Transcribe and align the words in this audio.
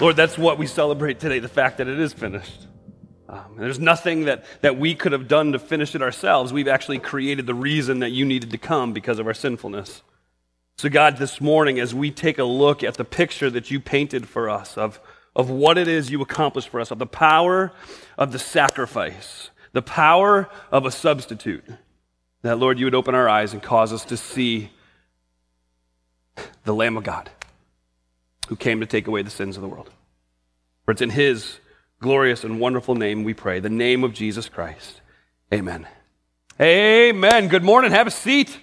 Lord, 0.00 0.14
that's 0.14 0.38
what 0.38 0.58
we 0.58 0.68
celebrate 0.68 1.18
today 1.18 1.40
the 1.40 1.48
fact 1.48 1.78
that 1.78 1.88
it 1.88 1.98
is 1.98 2.12
finished. 2.12 2.68
Um, 3.28 3.56
there's 3.56 3.80
nothing 3.80 4.26
that, 4.26 4.44
that 4.60 4.78
we 4.78 4.94
could 4.94 5.10
have 5.10 5.26
done 5.26 5.50
to 5.52 5.58
finish 5.58 5.96
it 5.96 6.02
ourselves. 6.02 6.52
We've 6.52 6.68
actually 6.68 7.00
created 7.00 7.46
the 7.46 7.54
reason 7.54 7.98
that 7.98 8.10
you 8.10 8.24
needed 8.24 8.52
to 8.52 8.58
come 8.58 8.92
because 8.92 9.18
of 9.18 9.26
our 9.26 9.34
sinfulness. 9.34 10.02
So, 10.76 10.88
God, 10.88 11.16
this 11.16 11.40
morning, 11.40 11.80
as 11.80 11.96
we 11.96 12.12
take 12.12 12.38
a 12.38 12.44
look 12.44 12.84
at 12.84 12.94
the 12.94 13.04
picture 13.04 13.50
that 13.50 13.72
you 13.72 13.80
painted 13.80 14.28
for 14.28 14.48
us 14.48 14.78
of, 14.78 15.00
of 15.34 15.50
what 15.50 15.76
it 15.76 15.88
is 15.88 16.12
you 16.12 16.22
accomplished 16.22 16.68
for 16.68 16.78
us, 16.78 16.92
of 16.92 17.00
the 17.00 17.06
power 17.06 17.72
of 18.16 18.30
the 18.30 18.38
sacrifice, 18.38 19.50
the 19.72 19.82
power 19.82 20.48
of 20.70 20.86
a 20.86 20.92
substitute, 20.92 21.64
that, 22.42 22.60
Lord, 22.60 22.78
you 22.78 22.86
would 22.86 22.94
open 22.94 23.16
our 23.16 23.28
eyes 23.28 23.52
and 23.52 23.60
cause 23.60 23.92
us 23.92 24.04
to 24.04 24.16
see 24.16 24.70
the 26.62 26.72
Lamb 26.72 26.96
of 26.96 27.02
God 27.02 27.28
who 28.48 28.56
came 28.56 28.80
to 28.80 28.86
take 28.86 29.06
away 29.06 29.22
the 29.22 29.30
sins 29.30 29.56
of 29.56 29.62
the 29.62 29.68
world. 29.68 29.90
For 30.84 30.92
it's 30.92 31.02
in 31.02 31.10
his 31.10 31.58
glorious 32.00 32.44
and 32.44 32.60
wonderful 32.60 32.94
name 32.94 33.24
we 33.24 33.34
pray, 33.34 33.60
the 33.60 33.68
name 33.68 34.04
of 34.04 34.12
Jesus 34.12 34.48
Christ. 34.48 35.00
Amen. 35.52 35.86
Amen. 36.60 37.48
Good 37.48 37.62
morning. 37.62 37.92
Have 37.92 38.06
a 38.06 38.10
seat. 38.10 38.58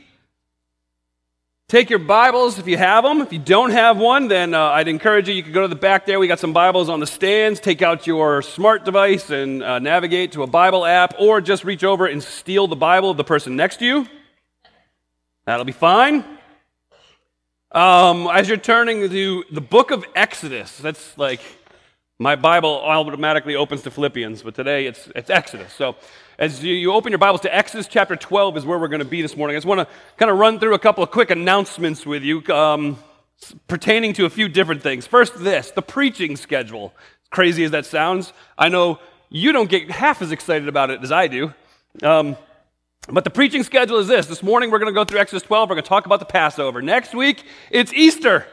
Take 1.68 1.90
your 1.90 2.00
Bibles 2.00 2.60
if 2.60 2.68
you 2.68 2.78
have 2.78 3.04
them. 3.04 3.22
If 3.22 3.34
you 3.34 3.40
don't 3.40 3.72
have 3.72 3.98
one, 3.98 4.28
then 4.28 4.54
uh, 4.54 4.66
I'd 4.66 4.88
encourage 4.88 5.28
you. 5.28 5.34
You 5.34 5.42
can 5.42 5.52
go 5.52 5.62
to 5.62 5.68
the 5.68 5.76
back 5.76 6.06
there. 6.06 6.20
We 6.20 6.28
got 6.28 6.40
some 6.40 6.54
Bibles 6.54 6.90
on 6.90 7.00
the 7.00 7.08
stands. 7.08 7.60
Take 7.60 7.82
out 7.82 8.06
your 8.06 8.42
smart 8.42 8.86
device 8.86 9.30
and 9.30 9.64
uh, 9.64 9.80
navigate 9.80 10.34
to 10.34 10.44
a 10.44 10.48
Bible 10.48 10.86
app, 10.86 11.16
or 11.20 11.42
just 11.42 11.64
reach 11.64 11.84
over 11.84 12.06
and 12.06 12.22
steal 12.22 12.68
the 12.68 12.76
Bible 12.76 13.10
of 13.10 13.18
the 13.18 13.24
person 13.24 13.56
next 13.56 13.78
to 13.78 13.86
you. 13.86 14.08
That'll 15.46 15.66
be 15.66 15.72
fine. 15.72 16.35
Um, 17.76 18.28
as 18.28 18.48
you're 18.48 18.56
turning 18.56 19.10
to 19.10 19.44
the 19.52 19.60
book 19.60 19.92
of 19.92 20.06
Exodus, 20.16 20.78
that's 20.78 21.18
like 21.18 21.42
my 22.18 22.38
Bible 22.38 22.70
automatically 22.70 23.58
opens 23.58 23.82
to 23.82 23.92
Philippians, 23.92 24.44
but 24.44 24.56
today 24.56 24.86
it's, 24.86 25.10
it's 25.14 25.30
Exodus. 25.30 25.74
So 25.74 25.98
as 26.40 26.64
you, 26.64 26.94
open 26.94 27.12
your 27.12 27.20
Bibles 27.20 27.42
to 27.42 27.54
Exodus 27.54 27.88
chapter 27.88 28.16
12 28.16 28.56
is 28.56 28.66
where 28.66 28.80
we're 28.80 28.88
going 28.88 29.00
to 29.00 29.06
be 29.06 29.22
this 29.22 29.36
morning. 29.36 29.58
I 29.58 29.60
just 29.60 29.68
want 29.68 29.82
to 29.82 29.94
kind 30.16 30.32
of 30.32 30.38
run 30.38 30.58
through 30.58 30.74
a 30.74 30.80
couple 30.80 31.04
of 31.04 31.12
quick 31.12 31.32
announcements 31.32 32.06
with 32.06 32.24
you 32.24 32.42
um, 32.48 32.98
pertaining 33.68 34.14
to 34.14 34.24
a 34.24 34.30
few 34.30 34.48
different 34.48 34.82
things. 34.82 35.06
First, 35.06 35.44
this 35.44 35.72
the 35.72 35.82
preaching 35.82 36.38
schedule. 36.38 36.94
Crazy 37.30 37.66
as 37.66 37.72
that 37.72 37.86
sounds, 37.86 38.32
I 38.58 38.70
know 38.70 39.00
you 39.30 39.52
don't 39.52 39.70
get 39.70 39.92
half 39.92 40.22
as 40.22 40.32
excited 40.32 40.70
about 40.70 40.92
it 40.92 41.02
as 41.04 41.12
I 41.12 41.28
do. 41.28 41.54
Um, 42.02 42.38
but 43.10 43.24
the 43.24 43.30
preaching 43.30 43.64
schedule 43.64 43.98
is 43.98 44.08
this. 44.08 44.26
This 44.26 44.42
morning 44.42 44.72
we're 44.72 44.80
going 44.80 44.94
to 44.94 44.98
go 44.98 45.06
through 45.06 45.20
Exodus 45.20 45.44
12. 45.44 45.70
We're 45.70 45.76
going 45.76 45.84
to 45.84 45.90
talk 45.90 46.06
about 46.06 46.20
the 46.20 46.26
Passover. 46.26 46.82
Next 46.82 47.14
week, 47.14 47.44
it's 47.70 47.94
Easter. 47.94 48.48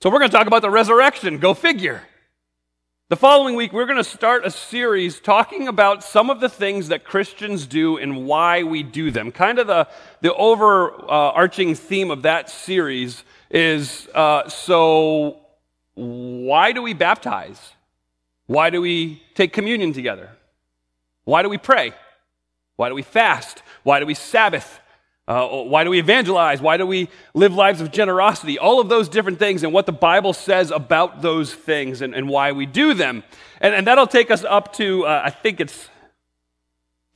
So 0.00 0.10
we're 0.10 0.18
going 0.18 0.30
to 0.30 0.36
talk 0.36 0.46
about 0.46 0.62
the 0.62 0.70
resurrection. 0.70 1.38
Go 1.38 1.54
figure. 1.54 2.02
The 3.10 3.16
following 3.16 3.54
week, 3.54 3.72
we're 3.72 3.86
going 3.86 3.96
to 3.96 4.04
start 4.04 4.44
a 4.44 4.50
series 4.50 5.18
talking 5.18 5.66
about 5.66 6.04
some 6.04 6.28
of 6.28 6.40
the 6.40 6.48
things 6.48 6.88
that 6.88 7.04
Christians 7.04 7.66
do 7.66 7.96
and 7.96 8.26
why 8.26 8.64
we 8.64 8.82
do 8.82 9.10
them. 9.10 9.32
Kind 9.32 9.58
of 9.58 9.66
the, 9.66 9.88
the 10.20 10.34
overarching 10.34 11.74
theme 11.74 12.10
of 12.10 12.22
that 12.22 12.50
series 12.50 13.24
is 13.50 14.08
uh, 14.14 14.46
so, 14.48 15.40
why 15.94 16.72
do 16.72 16.82
we 16.82 16.92
baptize? 16.92 17.72
Why 18.46 18.68
do 18.68 18.82
we 18.82 19.22
take 19.34 19.54
communion 19.54 19.94
together? 19.94 20.28
Why 21.24 21.42
do 21.42 21.48
we 21.48 21.58
pray? 21.58 21.94
Why 22.78 22.88
do 22.88 22.94
we 22.94 23.02
fast? 23.02 23.64
Why 23.82 23.98
do 23.98 24.06
we 24.06 24.14
Sabbath? 24.14 24.78
Uh, 25.26 25.48
why 25.64 25.82
do 25.82 25.90
we 25.90 25.98
evangelize? 25.98 26.62
Why 26.62 26.76
do 26.76 26.86
we 26.86 27.08
live 27.34 27.52
lives 27.52 27.80
of 27.80 27.90
generosity? 27.90 28.56
All 28.56 28.78
of 28.78 28.88
those 28.88 29.08
different 29.08 29.40
things 29.40 29.64
and 29.64 29.72
what 29.72 29.86
the 29.86 29.92
Bible 29.92 30.32
says 30.32 30.70
about 30.70 31.20
those 31.20 31.52
things 31.52 32.02
and, 32.02 32.14
and 32.14 32.28
why 32.28 32.52
we 32.52 32.66
do 32.66 32.94
them. 32.94 33.24
And, 33.60 33.74
and 33.74 33.84
that'll 33.88 34.06
take 34.06 34.30
us 34.30 34.44
up 34.44 34.72
to, 34.74 35.04
uh, 35.06 35.22
I 35.24 35.30
think 35.30 35.60
it's 35.60 35.88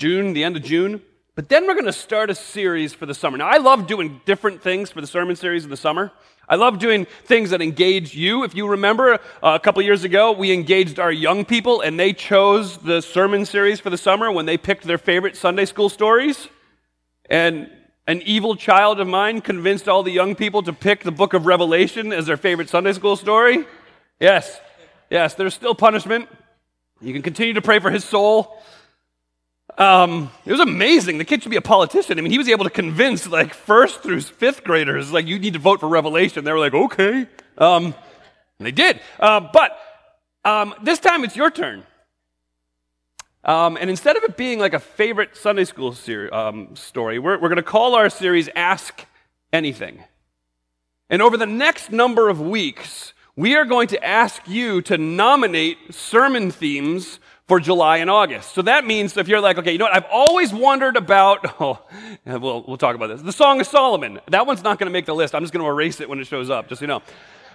June, 0.01 0.33
the 0.33 0.43
end 0.43 0.57
of 0.57 0.65
June. 0.65 1.01
But 1.35 1.49
then 1.49 1.67
we're 1.67 1.73
going 1.73 1.87
to 1.87 1.95
start 1.95 2.29
a 2.29 2.35
series 2.35 2.93
for 2.93 3.07
the 3.07 3.15
summer. 3.15 3.39
Now, 3.39 3.49
I 3.49 3.57
love 3.57 3.87
doing 3.87 4.21
different 4.27 4.61
things 4.61 4.91
for 4.91 5.01
the 5.01 5.07
sermon 5.07 5.35
series 5.35 5.65
in 5.65 5.71
the 5.71 5.79
summer. 5.79 6.13
I 6.47 6.57
love 6.57 6.79
doing 6.79 7.07
things 7.25 7.51
that 7.51 7.63
engage 7.63 8.15
you. 8.15 8.45
If 8.45 8.55
you 8.55 8.69
remember, 8.69 9.15
uh, 9.15 9.19
a 9.43 9.59
couple 9.59 9.81
years 9.81 10.05
ago, 10.05 10.33
we 10.33 10.53
engaged 10.53 10.99
our 10.99 11.11
young 11.11 11.47
people, 11.47 11.81
and 11.81 11.99
they 11.99 12.13
chose 12.13 12.77
the 12.77 13.01
sermon 13.01 13.47
series 13.47 13.81
for 13.81 13.89
the 13.89 13.97
summer 13.97 14.31
when 14.31 14.45
they 14.45 14.59
picked 14.59 14.85
their 14.85 14.99
favorite 14.99 15.35
Sunday 15.35 15.65
school 15.65 15.89
stories. 15.89 16.49
And 17.31 17.71
an 18.07 18.21
evil 18.27 18.55
child 18.55 19.01
of 19.01 19.09
mine 19.09 19.41
convinced 19.41 19.89
all 19.89 20.03
the 20.03 20.11
young 20.11 20.35
people 20.35 20.63
to 20.65 20.73
pick 20.75 21.03
the 21.03 21.13
book 21.13 21.33
of 21.33 21.47
Revelation 21.47 22.13
as 22.13 22.27
their 22.27 22.37
favorite 22.37 22.69
Sunday 22.69 22.93
school 22.93 23.17
story? 23.17 23.65
Yes, 24.21 24.61
yes, 25.09 25.33
there's 25.33 25.55
still 25.55 25.75
punishment. 25.75 26.29
You 27.01 27.15
can 27.15 27.23
continue 27.23 27.55
to 27.55 27.63
pray 27.63 27.79
for 27.79 27.91
his 27.91 28.05
soul. 28.05 28.63
Um, 29.79 30.31
it 30.45 30.53
was 30.53 30.61
amazing. 30.61 31.19
The 31.19 31.25
kid 31.25 31.43
should 31.43 31.51
be 31.51 31.57
a 31.57 31.63
politician. 31.63 32.19
I 32.19 32.23
mean, 32.23 32.31
he 32.31 32.39
was 32.39 32.49
able 32.49 32.65
to 32.65 32.71
convince 32.71 33.27
like 33.27 33.55
first 33.55 34.03
through 34.03 34.21
fifth 34.21 34.65
graders, 34.65 35.13
like, 35.13 35.27
you 35.27 35.39
need 35.39 35.55
to 35.55 35.59
vote 35.59 35.81
for 35.81 35.89
Revelation. 35.89 36.45
They 36.45 36.53
were 36.53 36.59
like, 36.59 36.75
okay. 36.75 37.27
Um, 37.57 37.95
and 38.59 38.67
they 38.67 38.71
did. 38.71 39.01
Uh, 39.19 39.41
but 39.53 39.79
um, 40.45 40.75
this 40.83 40.99
time 40.99 41.25
it's 41.25 41.37
your 41.37 41.51
turn. 41.51 41.85
Um, 43.45 43.77
and 43.81 43.91
instead 43.91 44.17
of 44.17 44.23
it 44.23 44.37
being 44.37 44.61
like 44.61 44.75
a 44.75 44.79
favorite 44.79 45.37
Sunday 45.37 45.65
school 45.65 45.93
ser- 45.95 46.33
um, 46.33 46.77
story, 46.77 47.19
we're, 47.19 47.41
we're 47.41 47.49
going 47.49 47.57
to 47.57 47.63
call 47.63 47.95
our 47.95 48.09
series 48.09 48.49
Ask 48.55 49.05
Anything. 49.53 50.05
And 51.11 51.21
over 51.21 51.37
the 51.37 51.47
next 51.47 51.91
number 51.91 52.29
of 52.29 52.41
weeks, 52.41 53.13
we 53.35 53.57
are 53.57 53.65
going 53.65 53.89
to 53.89 54.05
ask 54.05 54.47
you 54.47 54.81
to 54.83 54.97
nominate 54.97 55.93
sermon 55.93 56.51
themes 56.51 57.19
for 57.49 57.61
July 57.61 57.99
and 57.99 58.09
August. 58.09 58.55
So 58.55 58.63
that 58.63 58.85
means 58.85 59.17
if 59.17 59.29
you're 59.29 59.41
like, 59.41 59.59
okay, 59.59 59.73
you 59.73 59.79
know 59.79 59.87
what, 59.87 59.95
I've 59.95 60.11
always 60.11 60.53
wondered 60.53 60.97
about, 60.97 61.41
oh, 61.61 61.81
we'll, 62.25 62.63
we'll 62.63 62.79
talk 62.79 62.95
about 62.95 63.09
this. 63.09 63.23
The 63.23 63.33
Song 63.33 63.61
of 63.61 63.67
Solomon. 63.67 64.21
That 64.29 64.47
one's 64.47 64.63
not 64.63 64.79
going 64.79 64.87
to 64.87 64.93
make 64.93 65.07
the 65.07 65.15
list. 65.15 65.35
I'm 65.35 65.43
just 65.43 65.53
going 65.53 65.65
to 65.65 65.71
erase 65.71 66.01
it 66.01 66.09
when 66.09 66.21
it 66.21 66.27
shows 66.27 66.51
up, 66.51 66.69
just 66.69 66.81
so 66.81 66.85
you 66.85 66.89
know. 66.89 67.03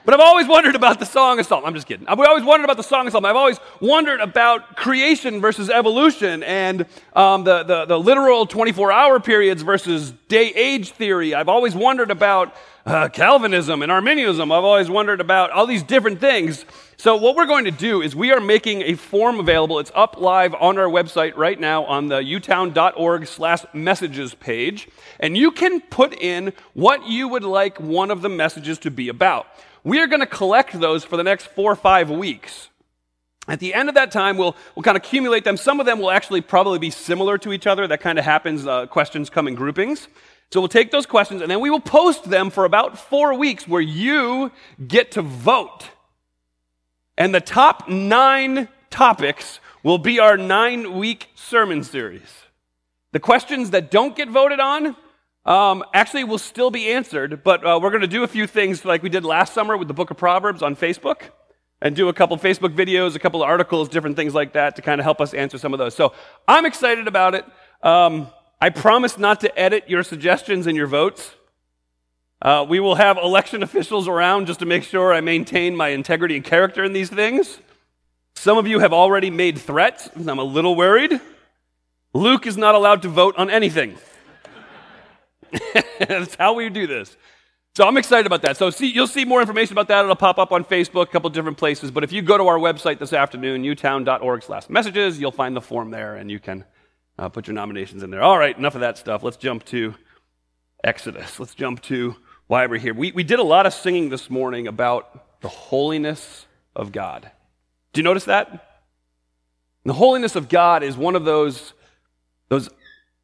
But 0.07 0.13
I've 0.13 0.21
always 0.21 0.47
wondered 0.47 0.75
about 0.75 0.99
the 0.99 1.05
Song 1.05 1.37
of 1.37 1.45
Solomon. 1.45 1.67
I'm 1.67 1.73
just 1.73 1.85
kidding. 1.85 2.07
I've 2.07 2.17
always 2.17 2.45
wondered 2.45 2.63
about 2.63 2.77
the 2.77 2.83
Song 2.83 3.07
of 3.07 3.11
Solomon. 3.11 3.29
I've 3.29 3.35
always 3.35 3.59
wondered 3.81 4.21
about 4.21 4.77
creation 4.77 5.41
versus 5.41 5.69
evolution 5.69 6.43
and 6.43 6.85
um, 7.11 7.43
the, 7.43 7.63
the, 7.63 7.85
the 7.85 7.99
literal 7.99 8.45
24 8.45 8.89
hour 8.89 9.19
periods 9.19 9.63
versus 9.63 10.13
day 10.29 10.53
age 10.53 10.91
theory. 10.91 11.35
I've 11.35 11.49
always 11.49 11.75
wondered 11.75 12.09
about 12.09 12.55
uh, 12.85 13.09
Calvinism 13.09 13.81
and 13.81 13.91
Arminianism. 13.91 14.49
I've 14.49 14.63
always 14.63 14.89
wondered 14.89 15.19
about 15.19 15.51
all 15.51 15.67
these 15.67 15.83
different 15.83 16.21
things. 16.21 16.63
So, 16.99 17.15
what 17.15 17.35
we're 17.35 17.45
going 17.45 17.65
to 17.65 17.71
do 17.71 18.01
is 18.01 18.15
we 18.15 18.31
are 18.31 18.39
making 18.39 18.81
a 18.81 18.95
form 18.95 19.39
available. 19.39 19.77
It's 19.77 19.91
up 19.93 20.17
live 20.17 20.55
on 20.55 20.79
our 20.79 20.87
website 20.87 21.37
right 21.37 21.59
now 21.59 21.85
on 21.85 22.07
the 22.07 22.15
utown.org 22.15 23.27
slash 23.27 23.63
messages 23.71 24.33
page. 24.33 24.89
And 25.19 25.37
you 25.37 25.51
can 25.51 25.79
put 25.79 26.19
in 26.19 26.53
what 26.73 27.07
you 27.07 27.27
would 27.27 27.43
like 27.43 27.79
one 27.79 28.09
of 28.09 28.23
the 28.23 28.29
messages 28.29 28.79
to 28.79 28.89
be 28.89 29.09
about. 29.09 29.45
We 29.83 29.99
are 29.99 30.07
going 30.07 30.21
to 30.21 30.25
collect 30.25 30.79
those 30.79 31.05
for 31.05 31.17
the 31.17 31.23
next 31.23 31.45
four 31.49 31.71
or 31.71 31.75
five 31.75 32.09
weeks. 32.09 32.69
At 33.47 33.59
the 33.59 33.75
end 33.75 33.89
of 33.89 33.95
that 33.95 34.11
time, 34.11 34.35
we'll, 34.35 34.55
we'll 34.75 34.81
kind 34.81 34.97
of 34.97 35.03
accumulate 35.03 35.43
them. 35.43 35.55
Some 35.55 35.79
of 35.79 35.85
them 35.85 35.99
will 35.99 36.09
actually 36.09 36.41
probably 36.41 36.79
be 36.79 36.89
similar 36.89 37.37
to 37.37 37.53
each 37.53 37.67
other. 37.67 37.85
That 37.85 38.01
kind 38.01 38.17
of 38.17 38.25
happens. 38.25 38.65
Uh, 38.65 38.87
questions 38.87 39.29
come 39.29 39.47
in 39.47 39.53
groupings. 39.53 40.07
So 40.51 40.59
we'll 40.59 40.67
take 40.67 40.89
those 40.89 41.05
questions 41.05 41.43
and 41.43 41.51
then 41.51 41.59
we 41.59 41.69
will 41.69 41.79
post 41.79 42.23
them 42.23 42.49
for 42.49 42.65
about 42.65 42.97
four 42.97 43.35
weeks 43.35 43.67
where 43.67 43.81
you 43.81 44.51
get 44.87 45.11
to 45.11 45.21
vote. 45.21 45.89
And 47.17 47.33
the 47.33 47.41
top 47.41 47.89
nine 47.89 48.67
topics 48.89 49.59
will 49.83 49.97
be 49.97 50.19
our 50.19 50.37
nine 50.37 50.97
week 50.97 51.29
sermon 51.35 51.83
series. 51.83 52.43
The 53.13 53.19
questions 53.19 53.71
that 53.71 53.89
don't 53.89 54.15
get 54.15 54.29
voted 54.29 54.59
on, 54.59 54.95
um, 55.47 55.83
actually 55.93 56.25
will 56.25 56.37
still 56.37 56.69
be 56.69 56.89
answered, 56.89 57.41
but 57.41 57.65
uh, 57.65 57.79
we're 57.81 57.89
going 57.89 58.01
to 58.01 58.07
do 58.07 58.23
a 58.23 58.27
few 58.27 58.45
things 58.45 58.83
like 58.83 59.01
we 59.01 59.09
did 59.09 59.23
last 59.23 59.53
summer 59.53 59.77
with 59.77 59.87
the 59.87 59.93
book 59.93 60.11
of 60.11 60.17
Proverbs 60.17 60.61
on 60.61 60.75
Facebook 60.75 61.21
and 61.81 61.95
do 61.95 62.09
a 62.09 62.13
couple 62.13 62.37
Facebook 62.37 62.75
videos, 62.75 63.15
a 63.15 63.19
couple 63.19 63.41
of 63.41 63.47
articles, 63.47 63.87
different 63.87 64.17
things 64.17 64.33
like 64.33 64.53
that 64.53 64.75
to 64.75 64.81
kind 64.81 64.99
of 64.99 65.05
help 65.05 65.21
us 65.21 65.33
answer 65.33 65.57
some 65.57 65.73
of 65.73 65.79
those. 65.79 65.95
So 65.95 66.13
I'm 66.49 66.65
excited 66.65 67.07
about 67.07 67.33
it. 67.33 67.45
Um, 67.81 68.27
I 68.59 68.71
promise 68.71 69.17
not 69.17 69.39
to 69.41 69.59
edit 69.59 69.89
your 69.89 70.03
suggestions 70.03 70.67
and 70.67 70.75
your 70.75 70.87
votes. 70.87 71.33
Uh, 72.41 72.65
we 72.67 72.79
will 72.79 72.95
have 72.95 73.17
election 73.17 73.63
officials 73.63 74.07
around 74.07 74.47
just 74.47 74.59
to 74.59 74.65
make 74.65 74.83
sure 74.83 75.13
I 75.13 75.21
maintain 75.21 75.75
my 75.75 75.89
integrity 75.89 76.35
and 76.35 76.45
character 76.45 76.83
in 76.83 76.93
these 76.93 77.09
things. 77.09 77.59
Some 78.35 78.57
of 78.57 78.67
you 78.67 78.79
have 78.79 78.93
already 78.93 79.31
made 79.31 79.57
threats. 79.57 80.09
I'm 80.15 80.37
a 80.37 80.43
little 80.43 80.75
worried. 80.75 81.19
Luke 82.13 82.45
is 82.45 82.55
not 82.55 82.75
allowed 82.75 83.01
to 83.01 83.09
vote 83.09 83.35
on 83.37 83.49
anything. 83.49 83.97
That's 85.99 86.35
how 86.35 86.53
we 86.53 86.69
do 86.69 86.85
this. 86.85 87.17
So 87.75 87.87
I'm 87.87 87.97
excited 87.97 88.25
about 88.25 88.41
that. 88.43 88.57
So 88.57 88.69
see, 88.69 88.87
you'll 88.87 89.07
see 89.07 89.25
more 89.25 89.39
information 89.39 89.73
about 89.73 89.87
that. 89.89 90.03
It'll 90.03 90.15
pop 90.15 90.39
up 90.39 90.51
on 90.51 90.63
Facebook, 90.63 91.03
a 91.03 91.11
couple 91.11 91.29
different 91.29 91.57
places. 91.57 91.91
But 91.91 92.03
if 92.03 92.11
you 92.11 92.21
go 92.21 92.37
to 92.37 92.47
our 92.47 92.57
website 92.57 92.99
this 92.99 93.13
afternoon, 93.13 93.63
utown.org 93.63 94.43
slash 94.43 94.69
messages, 94.69 95.19
you'll 95.19 95.31
find 95.31 95.55
the 95.55 95.61
form 95.61 95.91
there 95.91 96.15
and 96.15 96.31
you 96.31 96.39
can 96.39 96.65
uh, 97.19 97.29
put 97.29 97.47
your 97.47 97.53
nominations 97.53 98.03
in 98.03 98.09
there. 98.09 98.21
All 98.21 98.37
right, 98.37 98.57
enough 98.57 98.75
of 98.75 98.81
that 98.81 98.97
stuff. 98.97 99.23
Let's 99.23 99.37
jump 99.37 99.63
to 99.65 99.95
Exodus. 100.83 101.39
Let's 101.39 101.55
jump 101.55 101.81
to 101.83 102.15
why 102.47 102.65
we're 102.65 102.79
here. 102.79 102.93
We, 102.93 103.11
we 103.11 103.23
did 103.23 103.39
a 103.39 103.43
lot 103.43 103.65
of 103.65 103.73
singing 103.73 104.09
this 104.09 104.29
morning 104.29 104.67
about 104.67 105.41
the 105.41 105.49
holiness 105.49 106.45
of 106.75 106.91
God. 106.91 107.29
Do 107.93 107.99
you 107.99 108.03
notice 108.03 108.25
that? 108.25 108.83
The 109.83 109.93
holiness 109.93 110.35
of 110.35 110.49
God 110.49 110.81
is 110.81 110.97
one 110.97 111.15
of 111.15 111.25
those, 111.25 111.73
those 112.49 112.69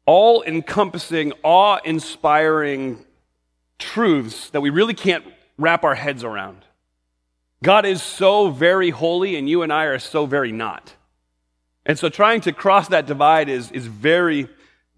all 0.06 0.42
encompassing, 0.42 1.32
awe 1.42 1.78
inspiring 1.84 3.04
truths 3.78 4.50
that 4.50 4.60
we 4.60 4.70
really 4.70 4.94
can't 4.94 5.24
wrap 5.58 5.84
our 5.84 5.94
heads 5.94 6.22
around. 6.22 6.64
God 7.62 7.86
is 7.86 8.02
so 8.02 8.50
very 8.50 8.90
holy, 8.90 9.36
and 9.36 9.48
you 9.48 9.62
and 9.62 9.72
I 9.72 9.84
are 9.84 9.98
so 9.98 10.26
very 10.26 10.52
not. 10.52 10.94
And 11.86 11.98
so 11.98 12.10
trying 12.10 12.42
to 12.42 12.52
cross 12.52 12.88
that 12.88 13.06
divide 13.06 13.48
is, 13.48 13.70
is 13.70 13.86
very 13.86 14.48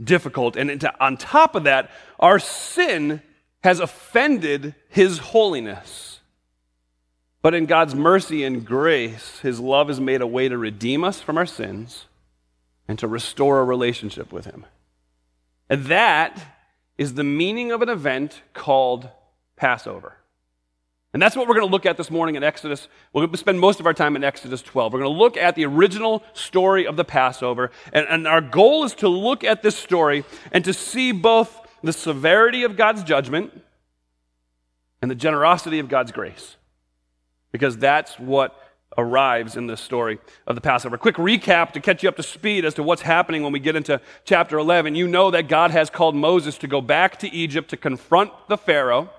difficult. 0.03 0.57
And 0.57 0.81
to, 0.81 0.93
on 1.05 1.17
top 1.17 1.55
of 1.55 1.65
that, 1.65 1.91
our 2.19 2.39
sin 2.39 3.23
has 3.67 3.81
offended 3.81 4.77
his 4.89 5.19
holiness. 5.19 6.21
But 7.43 7.53
in 7.53 7.67
God's 7.67 7.97
mercy 7.97 8.45
and 8.45 8.65
grace, 8.65 9.41
his 9.41 9.59
love 9.59 9.89
has 9.89 9.99
made 9.99 10.21
a 10.21 10.27
way 10.27 10.49
to 10.49 10.57
redeem 10.57 11.03
us 11.03 11.21
from 11.21 11.37
our 11.37 11.47
sins 11.47 12.07
and 12.87 12.97
to 13.01 13.09
restore 13.09 13.59
a 13.59 13.65
relationship 13.65 14.33
with 14.33 14.45
him. 14.45 14.67
And 15.69 15.87
that 15.87 16.41
is 16.97 17.15
the 17.15 17.25
meaning 17.25 17.73
of 17.73 17.83
an 17.83 17.89
event 17.89 18.41
called 18.55 19.09
Passover. 19.57 20.15
And 21.13 21.21
that's 21.21 21.35
what 21.35 21.49
we're 21.49 21.55
going 21.55 21.67
to 21.67 21.73
look 21.73 21.87
at 21.87 21.97
this 21.97 22.09
morning 22.09 22.37
in 22.37 22.45
Exodus. 22.45 22.87
We'll 23.13 23.35
spend 23.35 23.59
most 23.59 23.81
of 23.81 23.87
our 23.87 23.95
time 23.95 24.15
in 24.15 24.23
Exodus 24.23 24.63
12. 24.63 24.93
We're 24.93 25.01
going 25.01 25.13
to 25.13 25.19
look 25.19 25.37
at 25.37 25.57
the 25.57 25.65
original 25.65 26.23
story 26.35 26.87
of 26.87 26.95
the 26.95 27.05
Passover. 27.05 27.73
And, 27.93 28.07
and, 28.09 28.29
our 28.29 28.41
goal 28.41 28.85
is 28.85 28.95
to 28.97 29.09
look 29.09 29.43
at 29.43 29.65
this 29.65 29.77
story 29.77 30.25
and 30.53 30.65
to 30.65 30.73
see 30.73 31.11
both 31.11 31.66
the 31.87 31.93
severity 31.93 32.63
of 32.65 32.77
God's 32.77 33.03
judgment 33.03 33.63
and 35.03 35.11
the 35.11 35.15
generosity 35.15 35.79
of 35.79 35.89
God's 35.89 36.13
grace. 36.13 36.57
Because 37.53 37.77
that's 37.77 38.19
what 38.19 38.55
arrives 38.99 39.57
in 39.57 39.67
the 39.67 39.77
story 39.77 40.19
of 40.47 40.55
the 40.55 40.61
Passover. 40.61 40.97
Quick 40.97 41.17
recap 41.17 41.73
to 41.73 41.81
catch 41.81 42.03
you 42.03 42.09
up 42.09 42.17
to 42.17 42.23
speed 42.23 42.65
as 42.65 42.75
to 42.75 42.83
what's 42.83 43.03
happening 43.03 43.43
when 43.43 43.53
we 43.53 43.61
get 43.61 43.77
into 43.77 44.01
chapter 44.25 44.59
11. 44.59 44.95
You 44.95 45.07
know 45.07 45.31
that 45.31 45.49
God 45.49 45.71
has 45.71 45.91
called 45.91 46.15
Moses 46.15 46.57
to 46.59 46.67
go 46.67 46.81
back 46.81 47.19
to 47.19 47.33
Egypt 47.33 47.71
to 47.71 47.77
confront 47.77 48.33
the 48.49 48.57
Pharaoh 48.57 49.11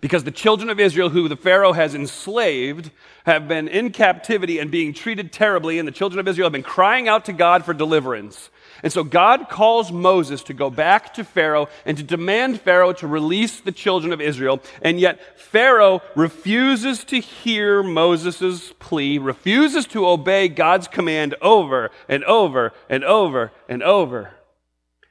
because 0.00 0.24
the 0.24 0.30
children 0.30 0.68
of 0.68 0.78
Israel, 0.78 1.08
who 1.10 1.28
the 1.28 1.36
Pharaoh 1.36 1.72
has 1.72 1.94
enslaved, 1.94 2.90
have 3.24 3.48
been 3.48 3.66
in 3.66 3.90
captivity 3.90 4.58
and 4.58 4.70
being 4.70 4.92
treated 4.92 5.32
terribly, 5.32 5.78
and 5.78 5.88
the 5.88 5.92
children 5.92 6.20
of 6.20 6.28
Israel 6.28 6.46
have 6.46 6.52
been 6.52 6.62
crying 6.62 7.08
out 7.08 7.24
to 7.24 7.32
God 7.32 7.64
for 7.64 7.72
deliverance. 7.72 8.50
And 8.86 8.92
so 8.92 9.02
God 9.02 9.48
calls 9.48 9.90
Moses 9.90 10.44
to 10.44 10.54
go 10.54 10.70
back 10.70 11.12
to 11.14 11.24
Pharaoh 11.24 11.68
and 11.84 11.96
to 11.96 12.04
demand 12.04 12.60
Pharaoh 12.60 12.92
to 12.92 13.08
release 13.08 13.58
the 13.58 13.72
children 13.72 14.12
of 14.12 14.20
Israel. 14.20 14.62
And 14.80 15.00
yet 15.00 15.36
Pharaoh 15.36 16.02
refuses 16.14 17.02
to 17.06 17.18
hear 17.18 17.82
Moses' 17.82 18.72
plea, 18.78 19.18
refuses 19.18 19.86
to 19.86 20.06
obey 20.06 20.46
God's 20.46 20.86
command 20.86 21.34
over 21.42 21.90
and 22.08 22.22
over 22.26 22.72
and 22.88 23.02
over 23.02 23.50
and 23.68 23.82
over. 23.82 24.30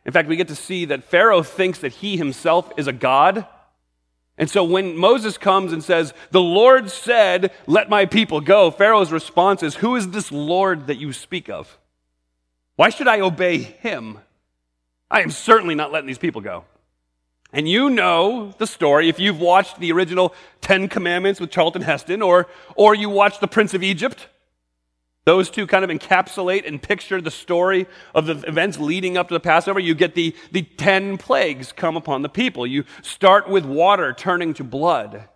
In 0.06 0.14
fact, 0.14 0.30
we 0.30 0.38
get 0.38 0.48
to 0.48 0.56
see 0.56 0.86
that 0.86 1.04
Pharaoh 1.04 1.44
thinks 1.44 1.80
that 1.80 1.96
he 1.96 2.16
himself 2.16 2.72
is 2.78 2.88
a 2.88 2.94
God. 2.94 3.46
And 4.38 4.50
so 4.50 4.64
when 4.64 4.96
Moses 4.96 5.38
comes 5.38 5.74
and 5.74 5.84
says, 5.84 6.14
The 6.32 6.40
Lord 6.40 6.90
said, 6.90 7.52
Let 7.68 7.90
my 7.90 8.06
people 8.06 8.40
go, 8.40 8.72
Pharaoh's 8.72 9.12
response 9.12 9.62
is, 9.62 9.76
Who 9.76 9.98
is 9.98 10.12
this 10.12 10.32
Lord 10.32 10.88
that 10.88 10.96
you 10.96 11.12
speak 11.12 11.50
of? 11.50 11.78
Why 12.76 12.90
should 12.90 13.08
I 13.08 13.22
obey 13.22 13.58
him? 13.58 14.20
I 15.10 15.22
am 15.22 15.32
certainly 15.32 15.76
not 15.76 15.92
letting 15.92 16.08
these 16.08 16.18
people 16.18 16.42
go. 16.42 16.66
And 17.54 17.70
you 17.70 17.90
know 17.90 18.54
the 18.58 18.68
story 18.68 19.08
if 19.08 19.20
you've 19.20 19.40
watched 19.40 19.80
the 19.80 19.92
original 19.92 20.34
Ten 20.60 20.90
Commandments 20.90 21.40
with 21.40 21.52
Charlton 21.52 21.84
Heston, 21.84 22.22
or, 22.22 22.48
or 22.76 22.94
you 22.94 23.10
watched 23.10 23.40
The 23.40 23.48
Prince 23.48 23.74
of 23.74 23.82
Egypt. 23.82 24.28
Those 25.24 25.50
two 25.50 25.66
kind 25.66 25.84
of 25.84 25.90
encapsulate 25.90 26.68
and 26.68 26.82
picture 26.82 27.22
the 27.22 27.32
story 27.32 27.88
of 28.14 28.26
the 28.26 28.42
events 28.48 28.78
leading 28.78 29.18
up 29.18 29.30
to 29.30 29.34
the 29.34 29.40
Passover. 29.40 29.80
You 29.80 29.96
get 29.96 30.14
the, 30.14 30.36
the 30.52 30.64
ten 30.64 31.18
plagues 31.18 31.72
come 31.72 31.96
upon 31.96 32.22
the 32.24 32.30
people. 32.30 32.68
You 32.68 32.84
start 33.02 33.50
with 33.50 33.66
water 33.66 34.14
turning 34.14 34.54
to 34.56 34.64
blood. 34.64 35.30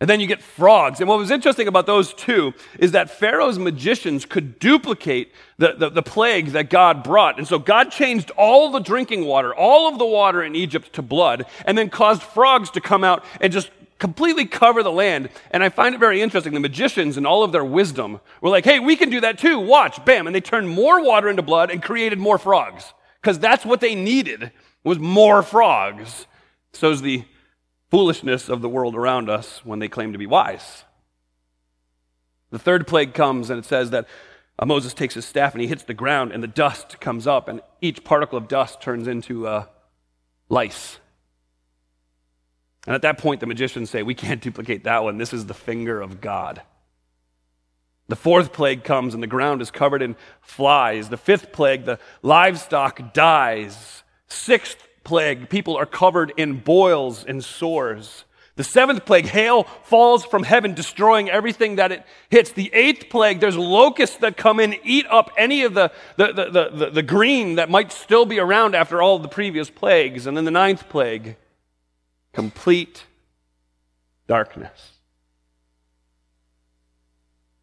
And 0.00 0.08
then 0.08 0.18
you 0.18 0.26
get 0.26 0.42
frogs. 0.42 1.00
And 1.00 1.08
what 1.08 1.18
was 1.18 1.30
interesting 1.30 1.68
about 1.68 1.84
those 1.84 2.14
two 2.14 2.54
is 2.78 2.92
that 2.92 3.10
Pharaoh's 3.10 3.58
magicians 3.58 4.24
could 4.24 4.58
duplicate 4.58 5.30
the, 5.58 5.74
the, 5.74 5.90
the, 5.90 6.02
plague 6.02 6.48
that 6.48 6.70
God 6.70 7.04
brought. 7.04 7.36
And 7.36 7.46
so 7.46 7.58
God 7.58 7.90
changed 7.90 8.30
all 8.30 8.70
the 8.70 8.78
drinking 8.78 9.26
water, 9.26 9.54
all 9.54 9.92
of 9.92 9.98
the 9.98 10.06
water 10.06 10.42
in 10.42 10.56
Egypt 10.56 10.94
to 10.94 11.02
blood, 11.02 11.44
and 11.66 11.76
then 11.76 11.90
caused 11.90 12.22
frogs 12.22 12.70
to 12.70 12.80
come 12.80 13.04
out 13.04 13.22
and 13.42 13.52
just 13.52 13.70
completely 13.98 14.46
cover 14.46 14.82
the 14.82 14.90
land. 14.90 15.28
And 15.50 15.62
I 15.62 15.68
find 15.68 15.94
it 15.94 15.98
very 15.98 16.22
interesting. 16.22 16.54
The 16.54 16.60
magicians, 16.60 17.18
in 17.18 17.26
all 17.26 17.44
of 17.44 17.52
their 17.52 17.64
wisdom, 17.64 18.20
were 18.40 18.48
like, 18.48 18.64
hey, 18.64 18.80
we 18.80 18.96
can 18.96 19.10
do 19.10 19.20
that 19.20 19.38
too. 19.38 19.58
Watch. 19.58 20.02
Bam. 20.06 20.26
And 20.26 20.34
they 20.34 20.40
turned 20.40 20.70
more 20.70 21.04
water 21.04 21.28
into 21.28 21.42
blood 21.42 21.70
and 21.70 21.82
created 21.82 22.18
more 22.18 22.38
frogs. 22.38 22.94
Because 23.20 23.38
that's 23.38 23.66
what 23.66 23.80
they 23.80 23.94
needed 23.94 24.50
was 24.82 24.98
more 24.98 25.42
frogs. 25.42 26.26
So's 26.72 27.02
the 27.02 27.24
foolishness 27.90 28.48
of 28.48 28.62
the 28.62 28.68
world 28.68 28.94
around 28.94 29.28
us 29.28 29.64
when 29.64 29.78
they 29.78 29.88
claim 29.88 30.12
to 30.12 30.18
be 30.18 30.26
wise. 30.26 30.84
The 32.50 32.58
third 32.58 32.86
plague 32.86 33.14
comes, 33.14 33.50
and 33.50 33.58
it 33.58 33.64
says 33.64 33.90
that 33.90 34.06
uh, 34.58 34.66
Moses 34.66 34.94
takes 34.94 35.14
his 35.14 35.24
staff 35.24 35.54
and 35.54 35.62
he 35.62 35.68
hits 35.68 35.84
the 35.84 35.94
ground, 35.94 36.32
and 36.32 36.42
the 36.42 36.48
dust 36.48 37.00
comes 37.00 37.26
up, 37.26 37.48
and 37.48 37.60
each 37.80 38.04
particle 38.04 38.38
of 38.38 38.48
dust 38.48 38.80
turns 38.80 39.08
into 39.08 39.46
uh, 39.46 39.66
lice. 40.48 40.98
And 42.86 42.94
at 42.94 43.02
that 43.02 43.18
point, 43.18 43.40
the 43.40 43.46
magicians 43.46 43.90
say, 43.90 44.02
We 44.02 44.14
can't 44.14 44.40
duplicate 44.40 44.84
that 44.84 45.04
one. 45.04 45.18
This 45.18 45.32
is 45.32 45.46
the 45.46 45.54
finger 45.54 46.00
of 46.00 46.20
God. 46.20 46.62
The 48.08 48.16
fourth 48.16 48.52
plague 48.52 48.82
comes, 48.82 49.14
and 49.14 49.22
the 49.22 49.28
ground 49.28 49.62
is 49.62 49.70
covered 49.70 50.02
in 50.02 50.16
flies. 50.40 51.08
The 51.08 51.16
fifth 51.16 51.52
plague, 51.52 51.84
the 51.84 52.00
livestock 52.22 53.12
dies. 53.12 54.02
Sixth 54.26 54.84
plague, 55.04 55.48
people 55.48 55.76
are 55.76 55.86
covered 55.86 56.32
in 56.36 56.60
boils 56.60 57.24
and 57.24 57.44
sores. 57.44 58.24
The 58.56 58.64
seventh 58.64 59.06
plague, 59.06 59.26
hail 59.26 59.62
falls 59.84 60.24
from 60.24 60.42
heaven, 60.42 60.74
destroying 60.74 61.30
everything 61.30 61.76
that 61.76 61.92
it 61.92 62.04
hits. 62.28 62.52
The 62.52 62.70
eighth 62.74 63.08
plague, 63.08 63.40
there's 63.40 63.56
locusts 63.56 64.16
that 64.18 64.36
come 64.36 64.60
in, 64.60 64.76
eat 64.84 65.06
up 65.08 65.30
any 65.38 65.62
of 65.62 65.72
the, 65.72 65.90
the, 66.16 66.32
the, 66.32 66.70
the, 66.70 66.90
the 66.90 67.02
green 67.02 67.54
that 67.54 67.70
might 67.70 67.90
still 67.90 68.26
be 68.26 68.38
around 68.38 68.74
after 68.74 69.00
all 69.00 69.18
the 69.18 69.28
previous 69.28 69.70
plagues. 69.70 70.26
And 70.26 70.36
then 70.36 70.44
the 70.44 70.50
ninth 70.50 70.90
plague, 70.90 71.36
complete 72.34 73.04
darkness. 74.26 74.92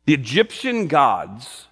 The 0.05 0.15
Egyptian 0.15 0.87
gods 0.87 1.66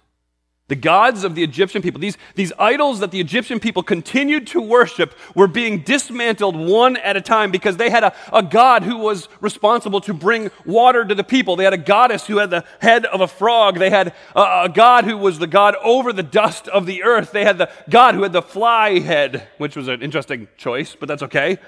the 0.68 0.76
gods 0.76 1.22
of 1.22 1.36
the 1.36 1.44
Egyptian 1.44 1.80
people, 1.80 2.00
these, 2.00 2.18
these 2.34 2.52
idols 2.58 2.98
that 2.98 3.12
the 3.12 3.20
Egyptian 3.20 3.60
people 3.60 3.84
continued 3.84 4.48
to 4.48 4.60
worship, 4.60 5.14
were 5.34 5.46
being 5.46 5.82
dismantled 5.82 6.56
one 6.56 6.96
at 6.96 7.16
a 7.16 7.20
time 7.20 7.52
because 7.52 7.76
they 7.76 7.88
had 7.88 8.02
a, 8.02 8.12
a 8.32 8.42
god 8.42 8.82
who 8.82 8.96
was 8.96 9.28
responsible 9.40 10.00
to 10.00 10.12
bring 10.12 10.50
water 10.64 11.04
to 11.04 11.14
the 11.14 11.22
people. 11.22 11.54
They 11.54 11.64
had 11.64 11.72
a 11.72 11.78
goddess 11.78 12.26
who 12.26 12.38
had 12.38 12.50
the 12.50 12.64
head 12.80 13.06
of 13.06 13.20
a 13.20 13.28
frog. 13.28 13.78
They 13.78 13.90
had 13.90 14.12
a, 14.34 14.64
a 14.64 14.68
god 14.72 15.04
who 15.04 15.16
was 15.16 15.38
the 15.38 15.46
god 15.46 15.76
over 15.84 16.12
the 16.12 16.24
dust 16.24 16.66
of 16.68 16.84
the 16.84 17.04
earth. 17.04 17.30
They 17.30 17.44
had 17.44 17.58
the 17.58 17.70
god 17.88 18.16
who 18.16 18.24
had 18.24 18.32
the 18.32 18.42
fly 18.42 18.98
head, 18.98 19.46
which 19.58 19.76
was 19.76 19.86
an 19.86 20.02
interesting 20.02 20.48
choice, 20.56 20.96
but 20.98 21.06
that's 21.06 21.22
okay. 21.22 21.58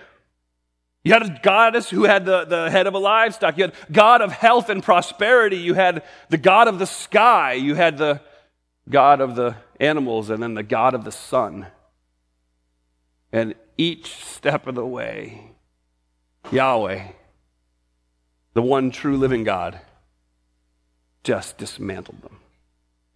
You 1.04 1.12
had 1.12 1.22
a 1.22 1.40
goddess 1.40 1.88
who 1.88 2.04
had 2.04 2.26
the, 2.26 2.44
the 2.44 2.68
head 2.68 2.88
of 2.88 2.94
a 2.94 2.98
livestock. 2.98 3.56
You 3.56 3.64
had 3.64 3.74
God 3.92 4.20
of 4.20 4.32
health 4.32 4.68
and 4.68 4.82
prosperity. 4.82 5.56
You 5.56 5.74
had 5.74 6.02
the 6.28 6.36
God 6.36 6.66
of 6.66 6.80
the 6.80 6.86
sky. 6.86 7.52
You 7.52 7.76
had 7.76 7.96
the 7.96 8.20
God 8.88 9.20
of 9.20 9.36
the 9.36 9.56
animals, 9.80 10.30
and 10.30 10.42
then 10.42 10.54
the 10.54 10.62
God 10.62 10.94
of 10.94 11.04
the 11.04 11.12
sun. 11.12 11.66
And 13.32 13.54
each 13.76 14.14
step 14.24 14.66
of 14.66 14.74
the 14.74 14.86
way, 14.86 15.52
Yahweh, 16.50 17.08
the 18.54 18.62
one 18.62 18.90
true 18.90 19.16
living 19.16 19.44
God, 19.44 19.80
just 21.22 21.58
dismantled 21.58 22.22
them. 22.22 22.38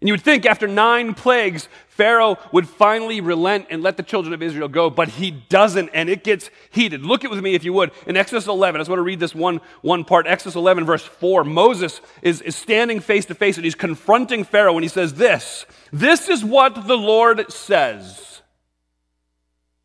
And 0.03 0.09
you 0.09 0.15
would 0.15 0.23
think 0.23 0.47
after 0.47 0.67
nine 0.67 1.15
plagues, 1.15 1.69
Pharaoh 1.87 2.37
would 2.51 2.69
finally 2.69 3.21
relent 3.21 3.69
and 3.71 3.85
let 3.85 3.97
the 3.97 4.03
children 4.03 4.35
of 4.35 4.43
Israel 4.43 4.67
go, 4.67 4.91
but 4.91 5.07
he 5.07 5.31
doesn't, 5.31 5.91
and 5.95 6.11
it 6.11 6.25
gets 6.25 6.51
heated. 6.73 7.07
Look 7.07 7.25
at 7.25 7.31
with 7.31 7.39
me, 7.41 7.55
if 7.55 7.63
you 7.63 7.73
would, 7.75 7.93
in 8.09 8.17
Exodus 8.17 8.49
11. 8.49 8.81
I 8.81 8.83
just 8.83 8.91
want 8.91 8.99
to 8.99 9.05
read 9.05 9.21
this 9.21 9.33
one, 9.33 9.61
one 9.81 10.05
part. 10.05 10.27
Exodus 10.27 10.57
11, 10.57 10.87
verse 10.87 11.05
4. 11.05 11.45
Moses 11.45 12.01
is, 12.21 12.41
is 12.41 12.57
standing 12.57 12.99
face 12.99 13.27
to 13.27 13.37
face, 13.37 13.55
and 13.55 13.65
he's 13.65 13.77
confronting 13.77 14.43
Pharaoh, 14.43 14.75
and 14.75 14.83
he 14.83 14.89
says, 14.89 15.15
This, 15.15 15.67
this 15.93 16.29
is 16.29 16.45
what 16.45 16.89
the 16.89 16.99
Lord 16.99 17.53
says. 17.53 18.43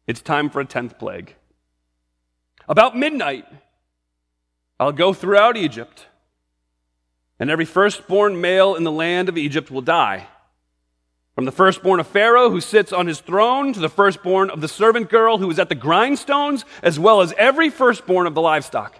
It's 0.07 0.21
time 0.21 0.49
for 0.49 0.61
a 0.61 0.65
tenth 0.65 0.97
plague. 0.97 1.35
About 2.67 2.97
midnight, 2.97 3.45
I'll 4.79 4.93
go 4.93 5.13
throughout 5.13 5.57
Egypt 5.57 6.07
and 7.39 7.49
every 7.49 7.65
firstborn 7.65 8.39
male 8.41 8.75
in 8.75 8.83
the 8.83 8.91
land 8.91 9.29
of 9.29 9.37
Egypt 9.37 9.69
will 9.69 9.81
die. 9.81 10.27
From 11.35 11.45
the 11.45 11.51
firstborn 11.51 11.99
of 11.99 12.07
Pharaoh 12.07 12.49
who 12.49 12.61
sits 12.61 12.91
on 12.91 13.05
his 13.05 13.19
throne 13.19 13.71
to 13.73 13.79
the 13.79 13.89
firstborn 13.89 14.49
of 14.49 14.59
the 14.59 14.67
servant 14.67 15.09
girl 15.09 15.37
who 15.37 15.51
is 15.51 15.59
at 15.59 15.69
the 15.69 15.75
grindstones, 15.75 16.65
as 16.81 16.99
well 16.99 17.21
as 17.21 17.33
every 17.37 17.69
firstborn 17.69 18.25
of 18.25 18.33
the 18.33 18.41
livestock. 18.41 18.99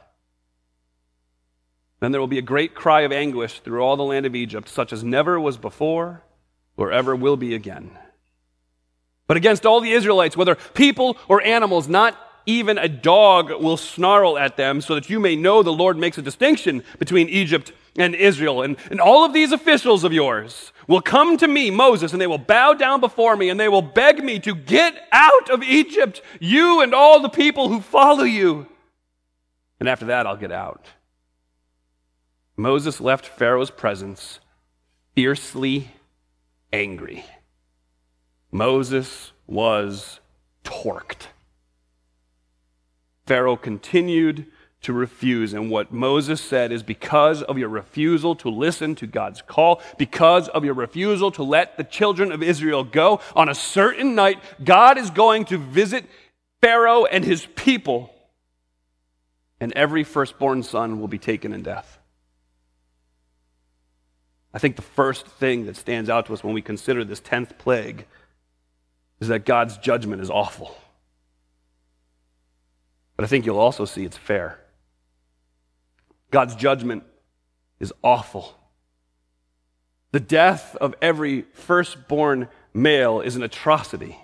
Then 1.99 2.11
there 2.11 2.21
will 2.21 2.27
be 2.27 2.37
a 2.37 2.43
great 2.43 2.75
cry 2.75 3.01
of 3.01 3.11
anguish 3.11 3.59
through 3.59 3.81
all 3.81 3.97
the 3.97 4.03
land 4.03 4.27
of 4.27 4.35
Egypt, 4.35 4.69
such 4.69 4.93
as 4.93 5.03
never 5.03 5.39
was 5.39 5.57
before 5.57 6.21
or 6.75 6.91
ever 6.91 7.15
will 7.15 7.37
be 7.37 7.55
again. 7.55 7.97
But 9.25 9.37
against 9.37 9.65
all 9.65 9.81
the 9.81 9.91
Israelites, 9.91 10.37
whether 10.37 10.55
people 10.55 11.17
or 11.27 11.41
animals, 11.41 11.87
not 11.87 12.15
even 12.45 12.77
a 12.77 12.87
dog 12.87 13.49
will 13.49 13.77
snarl 13.77 14.37
at 14.37 14.55
them, 14.55 14.79
so 14.79 14.95
that 14.95 15.09
you 15.09 15.19
may 15.19 15.35
know 15.35 15.63
the 15.63 15.73
Lord 15.73 15.97
makes 15.97 16.17
a 16.17 16.21
distinction 16.21 16.83
between 16.97 17.27
Egypt 17.29 17.73
and 17.97 18.15
Israel. 18.15 18.61
And, 18.61 18.77
and 18.89 19.01
all 19.01 19.25
of 19.25 19.33
these 19.33 19.51
officials 19.51 20.03
of 20.03 20.13
yours 20.13 20.71
will 20.87 21.01
come 21.01 21.35
to 21.37 21.47
me, 21.47 21.71
Moses, 21.71 22.13
and 22.13 22.21
they 22.21 22.27
will 22.27 22.37
bow 22.37 22.73
down 22.73 23.01
before 23.01 23.35
me, 23.35 23.49
and 23.49 23.59
they 23.59 23.67
will 23.67 23.81
beg 23.81 24.23
me 24.23 24.39
to 24.39 24.55
get 24.55 24.95
out 25.11 25.49
of 25.49 25.63
Egypt, 25.63 26.21
you 26.39 26.81
and 26.81 26.93
all 26.93 27.19
the 27.19 27.29
people 27.29 27.67
who 27.67 27.81
follow 27.81 28.23
you. 28.23 28.67
And 29.79 29.89
after 29.89 30.05
that, 30.05 30.25
I'll 30.25 30.37
get 30.37 30.51
out. 30.51 30.85
Moses 32.55 32.99
left 33.01 33.25
Pharaoh's 33.25 33.69
presence 33.69 34.39
fiercely 35.13 35.91
angry. 36.73 37.25
Moses 38.51 39.31
was 39.45 40.19
torqued. 40.63 41.27
Pharaoh 43.25 43.57
continued 43.57 44.47
to 44.87 44.93
refuse. 44.93 45.53
And 45.53 45.69
what 45.69 45.91
Moses 45.91 46.39
said 46.41 46.71
is 46.71 46.81
because 46.81 47.43
of 47.43 47.57
your 47.57 47.67
refusal 47.67 48.35
to 48.37 48.49
listen 48.49 48.95
to 48.95 49.05
God's 49.05 49.41
call, 49.41 49.81
because 49.97 50.47
of 50.47 50.63
your 50.63 50.73
refusal 50.73 51.29
to 51.31 51.43
let 51.43 51.75
the 51.75 51.83
children 51.83 52.31
of 52.31 52.41
Israel 52.41 52.85
go, 52.85 53.19
on 53.35 53.49
a 53.49 53.53
certain 53.53 54.15
night, 54.15 54.41
God 54.63 54.97
is 54.97 55.09
going 55.09 55.43
to 55.45 55.57
visit 55.57 56.05
Pharaoh 56.61 57.03
and 57.03 57.25
his 57.25 57.45
people, 57.55 58.13
and 59.59 59.73
every 59.73 60.05
firstborn 60.05 60.63
son 60.63 61.01
will 61.01 61.09
be 61.09 61.19
taken 61.19 61.51
in 61.51 61.63
death. 61.63 61.99
I 64.53 64.59
think 64.59 64.77
the 64.77 64.81
first 64.81 65.27
thing 65.27 65.65
that 65.65 65.75
stands 65.75 66.09
out 66.09 66.27
to 66.27 66.33
us 66.33 66.45
when 66.45 66.53
we 66.53 66.61
consider 66.61 67.03
this 67.03 67.19
10th 67.19 67.57
plague 67.57 68.05
is 69.19 69.27
that 69.27 69.45
God's 69.45 69.77
judgment 69.77 70.21
is 70.21 70.29
awful. 70.29 70.77
But 73.17 73.25
I 73.25 73.27
think 73.27 73.45
you'll 73.45 73.59
also 73.59 73.83
see 73.83 74.05
it's 74.05 74.15
fair. 74.15 74.61
God's 76.37 76.55
judgment 76.55 77.01
is 77.79 77.91
awful. 78.03 78.55
The 80.11 80.19
death 80.19 80.75
of 80.75 80.93
every 81.01 81.41
firstborn 81.53 82.47
male 82.75 83.21
is 83.21 83.35
an 83.35 83.41
atrocity. 83.41 84.19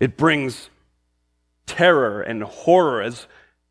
It 0.00 0.16
brings 0.16 0.70
terror 1.66 2.20
and 2.20 2.42
horror. 2.42 3.00
As 3.00 3.28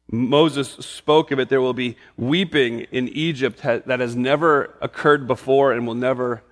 Moses 0.09 0.69
spoke 0.69 1.31
of 1.31 1.39
it, 1.41 1.49
there 1.49 1.59
will 1.59 1.73
be 1.73 1.97
weeping 2.15 2.79
in 2.93 3.09
Egypt 3.09 3.61
that 3.61 3.99
has 3.99 4.15
never 4.15 4.77
occurred 4.79 5.27
before 5.27 5.73
and 5.73 5.85
will 5.85 5.95
never 5.95 6.43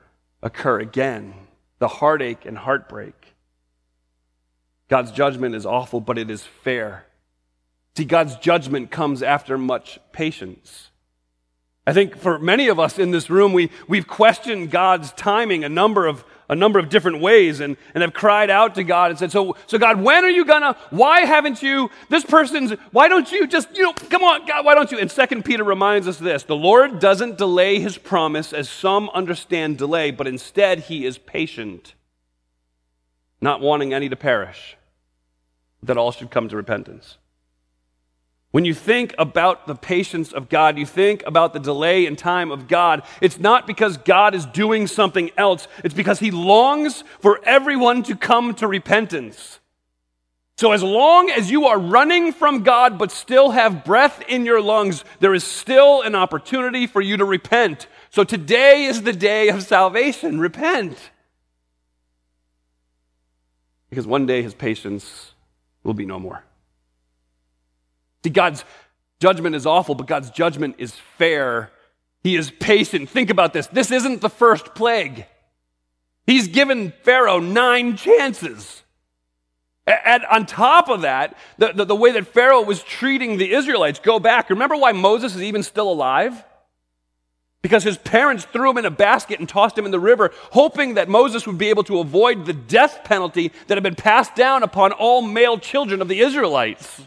occur 0.43 0.81
again. 0.81 1.33
The 1.79 1.87
heartache 1.87 2.45
and 2.45 2.57
heartbreak. 2.57 3.33
God's 4.89 5.13
judgment 5.13 5.55
is 5.55 5.65
awful, 5.65 6.01
but 6.01 6.17
it 6.17 6.29
is 6.29 6.43
fair. 6.43 7.05
See, 7.97 8.05
God's 8.05 8.35
judgment 8.37 8.89
comes 8.89 9.21
after 9.21 9.57
much 9.57 9.99
patience. 10.11 10.91
I 11.85 11.93
think 11.93 12.15
for 12.15 12.37
many 12.37 12.67
of 12.67 12.79
us 12.79 12.99
in 12.99 13.11
this 13.11 13.29
room, 13.29 13.53
we, 13.53 13.71
we've 13.87 14.07
questioned 14.07 14.69
God's 14.69 15.11
timing 15.13 15.63
a 15.63 15.69
number 15.69 16.05
of, 16.05 16.23
a 16.47 16.55
number 16.55 16.77
of 16.77 16.89
different 16.89 17.21
ways 17.21 17.59
and, 17.59 17.75
and 17.95 18.03
have 18.03 18.13
cried 18.13 18.51
out 18.51 18.75
to 18.75 18.83
God 18.83 19.09
and 19.09 19.19
said, 19.19 19.31
so, 19.31 19.57
so 19.65 19.79
God, 19.79 19.99
when 19.99 20.23
are 20.23 20.29
you 20.29 20.45
gonna, 20.45 20.77
why 20.91 21.21
haven't 21.21 21.63
you, 21.63 21.89
this 22.07 22.23
person's, 22.23 22.71
why 22.91 23.07
don't 23.07 23.31
you 23.31 23.47
just, 23.47 23.75
you 23.75 23.81
know, 23.81 23.93
come 23.93 24.23
on, 24.23 24.45
God, 24.45 24.63
why 24.63 24.75
don't 24.75 24.91
you? 24.91 24.99
And 24.99 25.09
Second 25.09 25.43
Peter 25.43 25.63
reminds 25.63 26.07
us 26.07 26.17
this, 26.17 26.43
the 26.43 26.55
Lord 26.55 26.99
doesn't 26.99 27.39
delay 27.39 27.79
his 27.79 27.97
promise 27.97 28.53
as 28.53 28.69
some 28.69 29.09
understand 29.09 29.79
delay, 29.79 30.11
but 30.11 30.27
instead 30.27 30.81
he 30.81 31.03
is 31.05 31.17
patient, 31.17 31.95
not 33.41 33.59
wanting 33.59 33.91
any 33.91 34.07
to 34.07 34.15
perish 34.15 34.77
that 35.81 35.97
all 35.97 36.11
should 36.11 36.29
come 36.29 36.47
to 36.47 36.55
repentance. 36.55 37.17
When 38.51 38.65
you 38.65 38.73
think 38.73 39.15
about 39.17 39.65
the 39.65 39.75
patience 39.75 40.33
of 40.33 40.49
God, 40.49 40.77
you 40.77 40.85
think 40.85 41.23
about 41.25 41.53
the 41.53 41.59
delay 41.59 42.05
in 42.05 42.17
time 42.17 42.51
of 42.51 42.67
God, 42.67 43.03
it's 43.21 43.39
not 43.39 43.65
because 43.65 43.95
God 43.95 44.35
is 44.35 44.45
doing 44.45 44.87
something 44.87 45.31
else, 45.37 45.69
it's 45.85 45.93
because 45.93 46.19
He 46.19 46.31
longs 46.31 47.05
for 47.19 47.39
everyone 47.45 48.03
to 48.03 48.15
come 48.15 48.53
to 48.55 48.67
repentance. 48.67 49.59
So, 50.57 50.73
as 50.73 50.83
long 50.83 51.29
as 51.29 51.49
you 51.49 51.65
are 51.67 51.79
running 51.79 52.33
from 52.33 52.61
God 52.61 52.99
but 52.99 53.11
still 53.11 53.51
have 53.51 53.85
breath 53.85 54.21
in 54.27 54.45
your 54.45 54.61
lungs, 54.61 55.05
there 55.21 55.33
is 55.33 55.45
still 55.45 56.01
an 56.01 56.13
opportunity 56.13 56.87
for 56.87 57.01
you 57.01 57.17
to 57.17 57.25
repent. 57.25 57.87
So, 58.09 58.25
today 58.25 58.83
is 58.83 59.03
the 59.03 59.13
day 59.13 59.47
of 59.47 59.63
salvation. 59.63 60.41
Repent. 60.41 60.97
Because 63.89 64.05
one 64.05 64.25
day 64.25 64.43
His 64.43 64.53
patience 64.53 65.33
will 65.83 65.93
be 65.93 66.05
no 66.05 66.19
more. 66.19 66.43
See, 68.23 68.29
God's 68.29 68.63
judgment 69.19 69.55
is 69.55 69.65
awful, 69.65 69.95
but 69.95 70.07
God's 70.07 70.29
judgment 70.29 70.75
is 70.77 70.95
fair. 71.17 71.71
He 72.23 72.35
is 72.35 72.51
patient. 72.51 73.09
Think 73.09 73.29
about 73.29 73.53
this. 73.53 73.67
This 73.67 73.91
isn't 73.91 74.21
the 74.21 74.29
first 74.29 74.75
plague. 74.75 75.25
He's 76.27 76.47
given 76.47 76.93
Pharaoh 77.03 77.39
nine 77.39 77.97
chances. 77.97 78.83
And 79.87 80.23
on 80.25 80.45
top 80.45 80.89
of 80.89 81.01
that, 81.01 81.35
the, 81.57 81.73
the, 81.73 81.85
the, 81.85 81.95
way 81.95 82.11
that 82.11 82.27
Pharaoh 82.27 82.61
was 82.61 82.83
treating 82.83 83.37
the 83.37 83.53
Israelites, 83.53 83.99
go 83.99 84.19
back. 84.19 84.49
Remember 84.51 84.77
why 84.77 84.91
Moses 84.91 85.35
is 85.35 85.41
even 85.41 85.63
still 85.63 85.91
alive? 85.91 86.43
because 87.61 87.83
his 87.83 87.97
parents 87.97 88.45
threw 88.45 88.71
him 88.71 88.77
in 88.77 88.85
a 88.85 88.91
basket 88.91 89.39
and 89.39 89.47
tossed 89.47 89.77
him 89.77 89.85
in 89.85 89.91
the 89.91 89.99
river, 89.99 90.31
hoping 90.51 90.95
that 90.95 91.07
Moses 91.07 91.45
would 91.45 91.57
be 91.57 91.69
able 91.69 91.83
to 91.83 91.99
avoid 91.99 92.45
the 92.45 92.53
death 92.53 93.01
penalty 93.03 93.51
that 93.67 93.75
had 93.75 93.83
been 93.83 93.95
passed 93.95 94.35
down 94.35 94.63
upon 94.63 94.91
all 94.91 95.21
male 95.21 95.57
children 95.57 96.01
of 96.01 96.07
the 96.07 96.19
Israelites. 96.19 97.01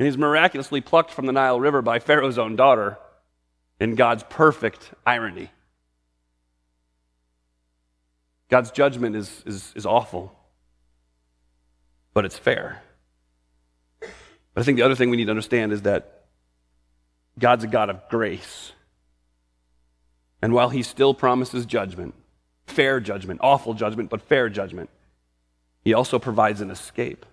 And 0.00 0.06
he's 0.06 0.16
miraculously 0.16 0.80
plucked 0.80 1.10
from 1.10 1.26
the 1.26 1.32
Nile 1.32 1.60
River 1.60 1.82
by 1.82 1.98
Pharaoh's 1.98 2.38
own 2.38 2.56
daughter 2.56 2.96
in 3.78 3.96
God's 3.96 4.22
perfect 4.30 4.94
irony. 5.04 5.50
God's 8.48 8.70
judgment 8.70 9.14
is, 9.14 9.42
is, 9.44 9.74
is 9.76 9.84
awful, 9.84 10.34
but 12.14 12.24
it's 12.24 12.38
fair. 12.38 12.80
But 14.00 14.08
I 14.56 14.62
think 14.62 14.76
the 14.76 14.84
other 14.84 14.94
thing 14.94 15.10
we 15.10 15.18
need 15.18 15.26
to 15.26 15.32
understand 15.32 15.70
is 15.70 15.82
that 15.82 16.24
God's 17.38 17.64
a 17.64 17.66
God 17.66 17.90
of 17.90 18.08
grace. 18.08 18.72
And 20.40 20.54
while 20.54 20.70
he 20.70 20.82
still 20.82 21.12
promises 21.12 21.66
judgment, 21.66 22.14
fair 22.66 23.00
judgment, 23.00 23.40
awful 23.42 23.74
judgment, 23.74 24.08
but 24.08 24.22
fair 24.22 24.48
judgment, 24.48 24.88
he 25.84 25.92
also 25.92 26.18
provides 26.18 26.62
an 26.62 26.70
escape. 26.70 27.26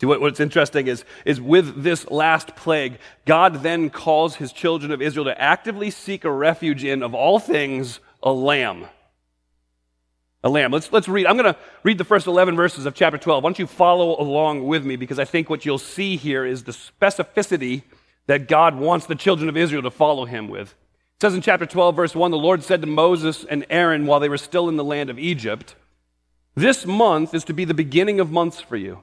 See, 0.00 0.06
what, 0.06 0.20
what's 0.20 0.40
interesting 0.40 0.88
is, 0.88 1.04
is 1.24 1.40
with 1.40 1.82
this 1.82 2.10
last 2.10 2.56
plague, 2.56 2.98
God 3.26 3.62
then 3.62 3.90
calls 3.90 4.36
his 4.36 4.52
children 4.52 4.90
of 4.90 5.00
Israel 5.00 5.26
to 5.26 5.40
actively 5.40 5.90
seek 5.90 6.24
a 6.24 6.30
refuge 6.30 6.82
in, 6.82 7.02
of 7.02 7.14
all 7.14 7.38
things, 7.38 8.00
a 8.22 8.32
lamb. 8.32 8.86
A 10.42 10.50
lamb. 10.50 10.72
Let's, 10.72 10.92
let's 10.92 11.08
read. 11.08 11.26
I'm 11.26 11.38
going 11.38 11.54
to 11.54 11.58
read 11.84 11.96
the 11.98 12.04
first 12.04 12.26
11 12.26 12.56
verses 12.56 12.86
of 12.86 12.94
chapter 12.94 13.18
12. 13.18 13.42
Why 13.42 13.48
don't 13.48 13.58
you 13.58 13.66
follow 13.66 14.20
along 14.20 14.66
with 14.66 14.84
me? 14.84 14.96
Because 14.96 15.18
I 15.18 15.24
think 15.24 15.48
what 15.48 15.64
you'll 15.64 15.78
see 15.78 16.16
here 16.16 16.44
is 16.44 16.64
the 16.64 16.72
specificity 16.72 17.82
that 18.26 18.48
God 18.48 18.74
wants 18.76 19.06
the 19.06 19.14
children 19.14 19.48
of 19.48 19.56
Israel 19.56 19.82
to 19.82 19.90
follow 19.90 20.24
him 20.24 20.48
with. 20.48 20.72
It 20.72 21.20
says 21.20 21.34
in 21.34 21.40
chapter 21.40 21.66
12, 21.66 21.94
verse 21.94 22.14
1 22.14 22.30
the 22.30 22.36
Lord 22.36 22.62
said 22.62 22.80
to 22.80 22.86
Moses 22.86 23.44
and 23.44 23.64
Aaron 23.70 24.06
while 24.06 24.20
they 24.20 24.28
were 24.28 24.36
still 24.36 24.68
in 24.68 24.76
the 24.76 24.84
land 24.84 25.08
of 25.08 25.18
Egypt, 25.18 25.76
This 26.54 26.84
month 26.84 27.32
is 27.32 27.44
to 27.44 27.54
be 27.54 27.64
the 27.64 27.72
beginning 27.72 28.20
of 28.20 28.30
months 28.30 28.60
for 28.60 28.76
you. 28.76 29.02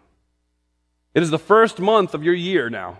It 1.13 1.23
is 1.23 1.29
the 1.29 1.39
first 1.39 1.79
month 1.79 2.13
of 2.13 2.23
your 2.23 2.33
year 2.33 2.69
now. 2.69 2.99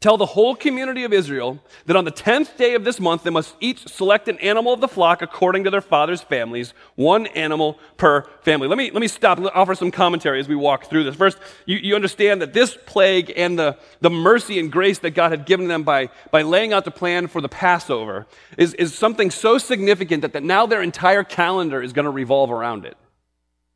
Tell 0.00 0.16
the 0.16 0.24
whole 0.24 0.56
community 0.56 1.04
of 1.04 1.12
Israel 1.12 1.62
that 1.84 1.94
on 1.94 2.06
the 2.06 2.10
tenth 2.10 2.56
day 2.56 2.74
of 2.74 2.84
this 2.84 2.98
month 2.98 3.22
they 3.22 3.28
must 3.28 3.54
each 3.60 3.86
select 3.86 4.28
an 4.28 4.38
animal 4.38 4.72
of 4.72 4.80
the 4.80 4.88
flock 4.88 5.20
according 5.20 5.64
to 5.64 5.70
their 5.70 5.82
father's 5.82 6.22
families, 6.22 6.72
one 6.94 7.26
animal 7.26 7.78
per 7.98 8.22
family. 8.40 8.66
Let 8.66 8.78
me, 8.78 8.90
let 8.90 9.02
me 9.02 9.08
stop 9.08 9.36
and 9.36 9.50
offer 9.50 9.74
some 9.74 9.90
commentary 9.90 10.40
as 10.40 10.48
we 10.48 10.54
walk 10.54 10.86
through 10.86 11.04
this. 11.04 11.16
First, 11.16 11.36
you, 11.66 11.76
you 11.76 11.94
understand 11.94 12.40
that 12.40 12.54
this 12.54 12.78
plague 12.86 13.30
and 13.36 13.58
the, 13.58 13.76
the 14.00 14.08
mercy 14.08 14.58
and 14.58 14.72
grace 14.72 14.98
that 15.00 15.10
God 15.10 15.32
had 15.32 15.44
given 15.44 15.68
them 15.68 15.82
by, 15.82 16.08
by 16.30 16.40
laying 16.40 16.72
out 16.72 16.86
the 16.86 16.90
plan 16.90 17.26
for 17.26 17.42
the 17.42 17.50
Passover 17.50 18.26
is, 18.56 18.72
is 18.74 18.94
something 18.94 19.30
so 19.30 19.58
significant 19.58 20.22
that, 20.22 20.32
that 20.32 20.42
now 20.42 20.64
their 20.64 20.80
entire 20.80 21.24
calendar 21.24 21.82
is 21.82 21.92
going 21.92 22.06
to 22.06 22.10
revolve 22.10 22.50
around 22.50 22.86
it. 22.86 22.96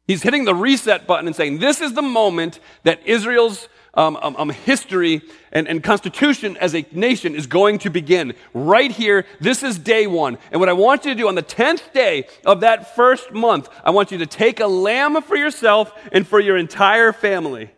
He's 0.06 0.22
hitting 0.22 0.44
the 0.44 0.54
reset 0.54 1.06
button 1.06 1.26
and 1.26 1.34
saying, 1.34 1.58
This 1.58 1.80
is 1.80 1.94
the 1.94 2.02
moment 2.02 2.60
that 2.82 3.06
Israel's 3.06 3.68
um, 3.94 4.18
um, 4.20 4.34
um, 4.36 4.50
history 4.50 5.22
and, 5.52 5.68
and 5.68 5.82
constitution 5.82 6.56
as 6.56 6.74
a 6.74 6.84
nation 6.90 7.34
is 7.34 7.46
going 7.46 7.78
to 7.78 7.90
begin. 7.90 8.34
Right 8.52 8.90
here, 8.90 9.24
this 9.40 9.62
is 9.62 9.78
day 9.78 10.06
one. 10.06 10.38
And 10.50 10.60
what 10.60 10.68
I 10.68 10.72
want 10.72 11.04
you 11.04 11.12
to 11.12 11.16
do 11.16 11.28
on 11.28 11.36
the 11.36 11.42
10th 11.42 11.92
day 11.92 12.26
of 12.44 12.60
that 12.60 12.96
first 12.96 13.32
month, 13.32 13.68
I 13.84 13.90
want 13.90 14.10
you 14.10 14.18
to 14.18 14.26
take 14.26 14.60
a 14.60 14.66
lamb 14.66 15.22
for 15.22 15.36
yourself 15.36 15.92
and 16.12 16.26
for 16.26 16.40
your 16.40 16.56
entire 16.56 17.12
family. 17.12 17.70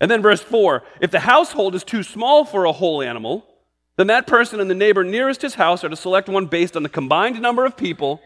And 0.00 0.10
then 0.10 0.22
verse 0.22 0.40
4 0.40 0.82
if 1.00 1.10
the 1.10 1.20
household 1.20 1.74
is 1.74 1.84
too 1.84 2.02
small 2.02 2.44
for 2.44 2.64
a 2.64 2.72
whole 2.72 3.02
animal, 3.02 3.44
then 3.96 4.06
that 4.08 4.26
person 4.26 4.60
and 4.60 4.70
the 4.70 4.74
neighbor 4.74 5.02
nearest 5.02 5.42
his 5.42 5.54
house 5.54 5.82
are 5.82 5.88
to 5.88 5.96
select 5.96 6.28
one 6.28 6.46
based 6.46 6.76
on 6.76 6.82
the 6.82 6.88
combined 6.88 7.40
number 7.40 7.64
of 7.64 7.76
people, 7.76 8.20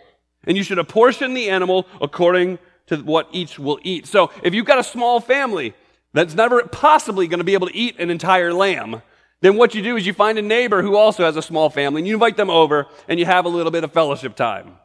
and 0.44 0.56
you 0.56 0.62
should 0.62 0.78
apportion 0.78 1.34
the 1.34 1.50
animal 1.50 1.86
according 2.00 2.58
to 2.86 2.96
what 2.98 3.28
each 3.32 3.58
will 3.58 3.78
eat. 3.82 4.06
So 4.06 4.30
if 4.42 4.54
you've 4.54 4.66
got 4.66 4.78
a 4.78 4.84
small 4.84 5.20
family 5.20 5.74
that's 6.12 6.34
never 6.34 6.62
possibly 6.62 7.28
going 7.28 7.38
to 7.38 7.44
be 7.44 7.54
able 7.54 7.68
to 7.68 7.76
eat 7.76 7.98
an 7.98 8.10
entire 8.10 8.52
lamb, 8.52 9.02
then 9.40 9.56
what 9.56 9.74
you 9.74 9.82
do 9.82 9.96
is 9.96 10.06
you 10.06 10.12
find 10.12 10.38
a 10.38 10.42
neighbor 10.42 10.82
who 10.82 10.96
also 10.96 11.24
has 11.24 11.36
a 11.36 11.42
small 11.42 11.70
family 11.70 12.00
and 12.00 12.08
you 12.08 12.14
invite 12.14 12.36
them 12.36 12.50
over 12.50 12.86
and 13.08 13.18
you 13.18 13.26
have 13.26 13.44
a 13.44 13.48
little 13.48 13.72
bit 13.72 13.84
of 13.84 13.92
fellowship 13.92 14.36
time. 14.36 14.76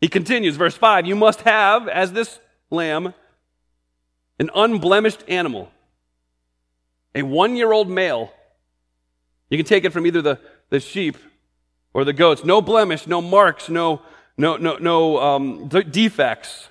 He 0.00 0.08
continues, 0.08 0.56
verse 0.56 0.74
5 0.74 1.06
You 1.06 1.16
must 1.16 1.42
have, 1.42 1.88
as 1.88 2.12
this 2.12 2.40
lamb, 2.70 3.14
an 4.38 4.50
unblemished 4.54 5.22
animal, 5.28 5.70
a 7.14 7.22
one 7.22 7.54
year 7.56 7.72
old 7.72 7.88
male. 7.88 8.32
You 9.50 9.58
can 9.58 9.66
take 9.66 9.84
it 9.84 9.92
from 9.92 10.06
either 10.06 10.22
the, 10.22 10.40
the 10.70 10.80
sheep 10.80 11.18
or 11.92 12.04
the 12.04 12.14
goats. 12.14 12.44
No 12.44 12.62
blemish, 12.62 13.06
no 13.06 13.20
marks, 13.20 13.68
no, 13.68 14.00
no, 14.36 14.56
no, 14.56 14.76
no 14.76 15.18
um, 15.18 15.68
defects. 15.68 16.68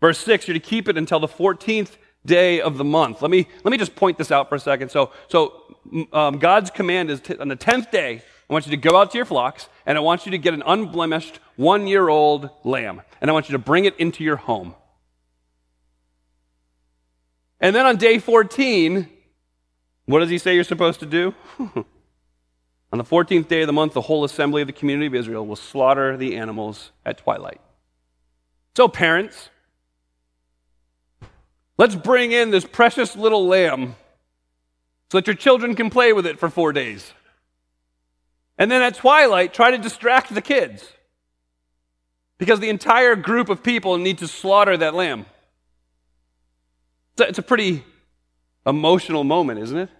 Verse 0.00 0.18
6 0.18 0.48
You're 0.48 0.54
to 0.54 0.60
keep 0.60 0.88
it 0.88 0.96
until 0.96 1.20
the 1.20 1.28
14th 1.28 1.96
day 2.24 2.60
of 2.60 2.76
the 2.76 2.84
month. 2.84 3.22
Let 3.22 3.30
me, 3.30 3.48
let 3.64 3.70
me 3.70 3.78
just 3.78 3.94
point 3.94 4.18
this 4.18 4.30
out 4.30 4.48
for 4.48 4.56
a 4.56 4.60
second. 4.60 4.90
So, 4.90 5.12
so 5.28 5.76
um, 6.12 6.38
God's 6.38 6.70
command 6.70 7.10
is 7.10 7.20
t- 7.20 7.36
on 7.38 7.48
the 7.48 7.56
10th 7.56 7.90
day, 7.90 8.22
I 8.48 8.52
want 8.52 8.66
you 8.66 8.70
to 8.70 8.76
go 8.76 8.96
out 8.96 9.10
to 9.12 9.18
your 9.18 9.24
flocks, 9.24 9.68
and 9.86 9.98
I 9.98 10.00
want 10.00 10.26
you 10.26 10.32
to 10.32 10.38
get 10.38 10.54
an 10.54 10.62
unblemished 10.66 11.40
one 11.56 11.86
year 11.86 12.08
old 12.08 12.50
lamb, 12.64 13.02
and 13.20 13.30
I 13.30 13.32
want 13.32 13.48
you 13.48 13.52
to 13.54 13.58
bring 13.58 13.84
it 13.86 13.96
into 13.98 14.22
your 14.22 14.36
home. 14.36 14.74
And 17.60 17.74
then 17.74 17.86
on 17.86 17.96
day 17.96 18.18
14, 18.18 19.08
what 20.04 20.20
does 20.20 20.30
he 20.30 20.38
say 20.38 20.54
you're 20.54 20.64
supposed 20.64 21.00
to 21.00 21.06
do? 21.06 21.34
on 22.92 22.98
the 22.98 23.04
14th 23.04 23.48
day 23.48 23.62
of 23.62 23.66
the 23.66 23.72
month, 23.72 23.94
the 23.94 24.02
whole 24.02 24.24
assembly 24.24 24.62
of 24.62 24.68
the 24.68 24.72
community 24.72 25.06
of 25.06 25.14
Israel 25.14 25.46
will 25.46 25.56
slaughter 25.56 26.16
the 26.16 26.36
animals 26.36 26.92
at 27.04 27.18
twilight. 27.18 27.60
So, 28.76 28.88
parents, 28.88 29.50
Let's 31.78 31.94
bring 31.94 32.32
in 32.32 32.50
this 32.50 32.64
precious 32.64 33.16
little 33.16 33.46
lamb 33.46 33.96
so 35.10 35.18
that 35.18 35.26
your 35.26 35.36
children 35.36 35.74
can 35.74 35.90
play 35.90 36.12
with 36.12 36.26
it 36.26 36.38
for 36.38 36.48
four 36.48 36.72
days. 36.72 37.12
And 38.58 38.70
then 38.70 38.80
at 38.80 38.94
twilight, 38.94 39.52
try 39.52 39.70
to 39.70 39.78
distract 39.78 40.34
the 40.34 40.40
kids 40.40 40.90
because 42.38 42.60
the 42.60 42.70
entire 42.70 43.14
group 43.14 43.50
of 43.50 43.62
people 43.62 43.98
need 43.98 44.18
to 44.18 44.28
slaughter 44.28 44.76
that 44.76 44.94
lamb. 44.94 45.26
It's 47.18 47.38
a 47.38 47.42
pretty 47.42 47.84
emotional 48.66 49.24
moment, 49.24 49.60
isn't 49.60 49.78
it? 49.78 49.90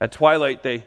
At 0.00 0.12
twilight, 0.12 0.62
they 0.62 0.84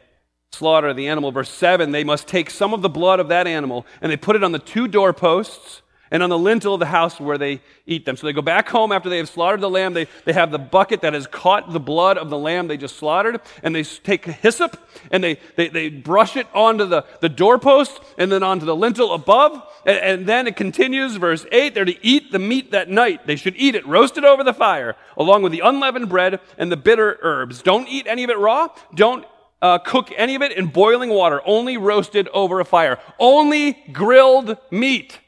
slaughter 0.52 0.92
the 0.94 1.08
animal. 1.08 1.30
Verse 1.30 1.50
7 1.50 1.90
they 1.90 2.04
must 2.04 2.26
take 2.26 2.50
some 2.50 2.74
of 2.74 2.82
the 2.82 2.88
blood 2.88 3.20
of 3.20 3.28
that 3.28 3.46
animal 3.46 3.86
and 4.00 4.10
they 4.10 4.16
put 4.16 4.36
it 4.36 4.44
on 4.44 4.52
the 4.52 4.58
two 4.58 4.88
doorposts 4.88 5.82
and 6.10 6.22
on 6.22 6.30
the 6.30 6.38
lintel 6.38 6.74
of 6.74 6.80
the 6.80 6.86
house 6.86 7.20
where 7.20 7.38
they 7.38 7.60
eat 7.86 8.04
them. 8.06 8.16
So 8.16 8.26
they 8.26 8.32
go 8.32 8.42
back 8.42 8.68
home 8.68 8.92
after 8.92 9.08
they 9.08 9.18
have 9.18 9.28
slaughtered 9.28 9.60
the 9.60 9.70
lamb. 9.70 9.94
They, 9.94 10.06
they 10.24 10.32
have 10.32 10.50
the 10.50 10.58
bucket 10.58 11.02
that 11.02 11.12
has 11.12 11.26
caught 11.26 11.72
the 11.72 11.80
blood 11.80 12.18
of 12.18 12.30
the 12.30 12.38
lamb 12.38 12.68
they 12.68 12.76
just 12.76 12.96
slaughtered, 12.96 13.40
and 13.62 13.74
they 13.74 13.84
take 13.84 14.26
a 14.26 14.32
hyssop 14.32 14.78
and 15.10 15.22
they, 15.22 15.38
they, 15.56 15.68
they 15.68 15.88
brush 15.90 16.36
it 16.36 16.46
onto 16.54 16.86
the, 16.86 17.04
the 17.20 17.28
doorpost 17.28 18.00
and 18.16 18.32
then 18.32 18.42
onto 18.42 18.66
the 18.66 18.76
lintel 18.76 19.12
above. 19.12 19.62
And, 19.84 19.98
and 19.98 20.26
then 20.26 20.46
it 20.46 20.56
continues, 20.56 21.16
verse 21.16 21.44
8 21.52 21.74
they're 21.74 21.84
to 21.84 22.06
eat 22.06 22.32
the 22.32 22.38
meat 22.38 22.70
that 22.70 22.88
night. 22.88 23.26
They 23.26 23.36
should 23.36 23.56
eat 23.56 23.74
it 23.74 23.86
roasted 23.86 24.24
over 24.24 24.42
the 24.42 24.54
fire, 24.54 24.96
along 25.16 25.42
with 25.42 25.52
the 25.52 25.60
unleavened 25.60 26.08
bread 26.08 26.40
and 26.56 26.72
the 26.72 26.76
bitter 26.76 27.18
herbs. 27.22 27.62
Don't 27.62 27.88
eat 27.88 28.06
any 28.06 28.24
of 28.24 28.30
it 28.30 28.38
raw. 28.38 28.68
Don't 28.94 29.26
uh, 29.60 29.78
cook 29.78 30.12
any 30.16 30.34
of 30.34 30.42
it 30.42 30.52
in 30.52 30.66
boiling 30.66 31.10
water, 31.10 31.40
only 31.44 31.76
roasted 31.76 32.28
over 32.28 32.60
a 32.60 32.64
fire. 32.64 32.98
Only 33.18 33.72
grilled 33.92 34.56
meat. 34.70 35.18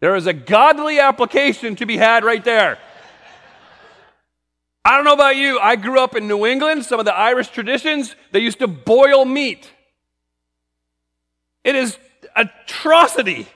There 0.00 0.16
is 0.16 0.26
a 0.26 0.32
godly 0.32 0.98
application 0.98 1.76
to 1.76 1.86
be 1.86 1.96
had 1.96 2.24
right 2.24 2.42
there. 2.44 2.78
I 4.84 4.96
don't 4.96 5.04
know 5.04 5.12
about 5.12 5.36
you. 5.36 5.58
I 5.58 5.76
grew 5.76 6.00
up 6.00 6.16
in 6.16 6.26
New 6.26 6.46
England, 6.46 6.84
some 6.84 6.98
of 6.98 7.04
the 7.04 7.14
Irish 7.14 7.48
traditions, 7.48 8.14
they 8.32 8.38
used 8.40 8.60
to 8.60 8.66
boil 8.66 9.24
meat. 9.24 9.70
It 11.64 11.74
is 11.74 11.98
atrocity. 12.34 13.46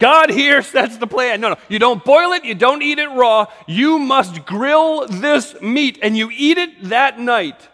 God 0.00 0.30
here 0.30 0.62
sets 0.62 0.96
the 0.96 1.06
plan. 1.06 1.40
No, 1.40 1.50
no, 1.50 1.56
you 1.68 1.78
don't 1.78 2.04
boil 2.04 2.32
it, 2.32 2.44
you 2.44 2.54
don't 2.54 2.82
eat 2.82 2.98
it 2.98 3.08
raw. 3.08 3.46
You 3.66 3.98
must 3.98 4.46
grill 4.46 5.06
this 5.08 5.60
meat 5.60 5.98
and 6.02 6.16
you 6.16 6.30
eat 6.32 6.58
it 6.58 6.84
that 6.84 7.18
night. 7.18 7.68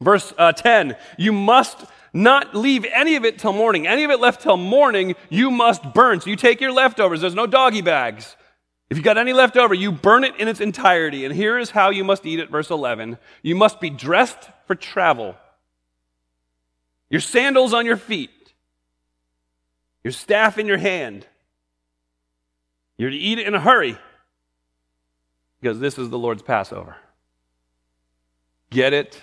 Verse 0.00 0.32
uh, 0.38 0.52
10 0.52 0.96
You 1.16 1.32
must 1.32 1.84
not 2.12 2.54
leave 2.54 2.86
any 2.92 3.16
of 3.16 3.24
it 3.24 3.38
till 3.38 3.52
morning. 3.52 3.86
Any 3.86 4.04
of 4.04 4.10
it 4.10 4.20
left 4.20 4.42
till 4.42 4.56
morning, 4.56 5.16
you 5.28 5.50
must 5.50 5.92
burn. 5.92 6.20
So 6.20 6.30
you 6.30 6.36
take 6.36 6.60
your 6.60 6.72
leftovers. 6.72 7.20
There's 7.20 7.34
no 7.34 7.46
doggy 7.46 7.82
bags. 7.82 8.36
If 8.90 8.96
you 8.96 9.02
got 9.02 9.18
any 9.18 9.34
left 9.34 9.56
over, 9.56 9.74
you 9.74 9.92
burn 9.92 10.24
it 10.24 10.36
in 10.36 10.48
its 10.48 10.60
entirety. 10.60 11.24
And 11.24 11.34
here 11.34 11.58
is 11.58 11.70
how 11.70 11.90
you 11.90 12.04
must 12.04 12.24
eat 12.24 12.38
it, 12.38 12.48
verse 12.48 12.70
11. 12.70 13.18
You 13.42 13.54
must 13.54 13.80
be 13.80 13.90
dressed 13.90 14.48
for 14.66 14.74
travel. 14.74 15.36
Your 17.10 17.20
sandals 17.20 17.74
on 17.74 17.84
your 17.84 17.96
feet, 17.96 18.30
your 20.08 20.12
staff 20.14 20.56
in 20.56 20.66
your 20.66 20.78
hand. 20.78 21.26
You're 22.96 23.10
to 23.10 23.16
eat 23.16 23.38
it 23.38 23.46
in 23.46 23.54
a 23.54 23.60
hurry 23.60 23.98
because 25.60 25.80
this 25.80 25.98
is 25.98 26.08
the 26.08 26.18
Lord's 26.18 26.40
Passover. 26.40 26.96
Get 28.70 28.94
it 28.94 29.20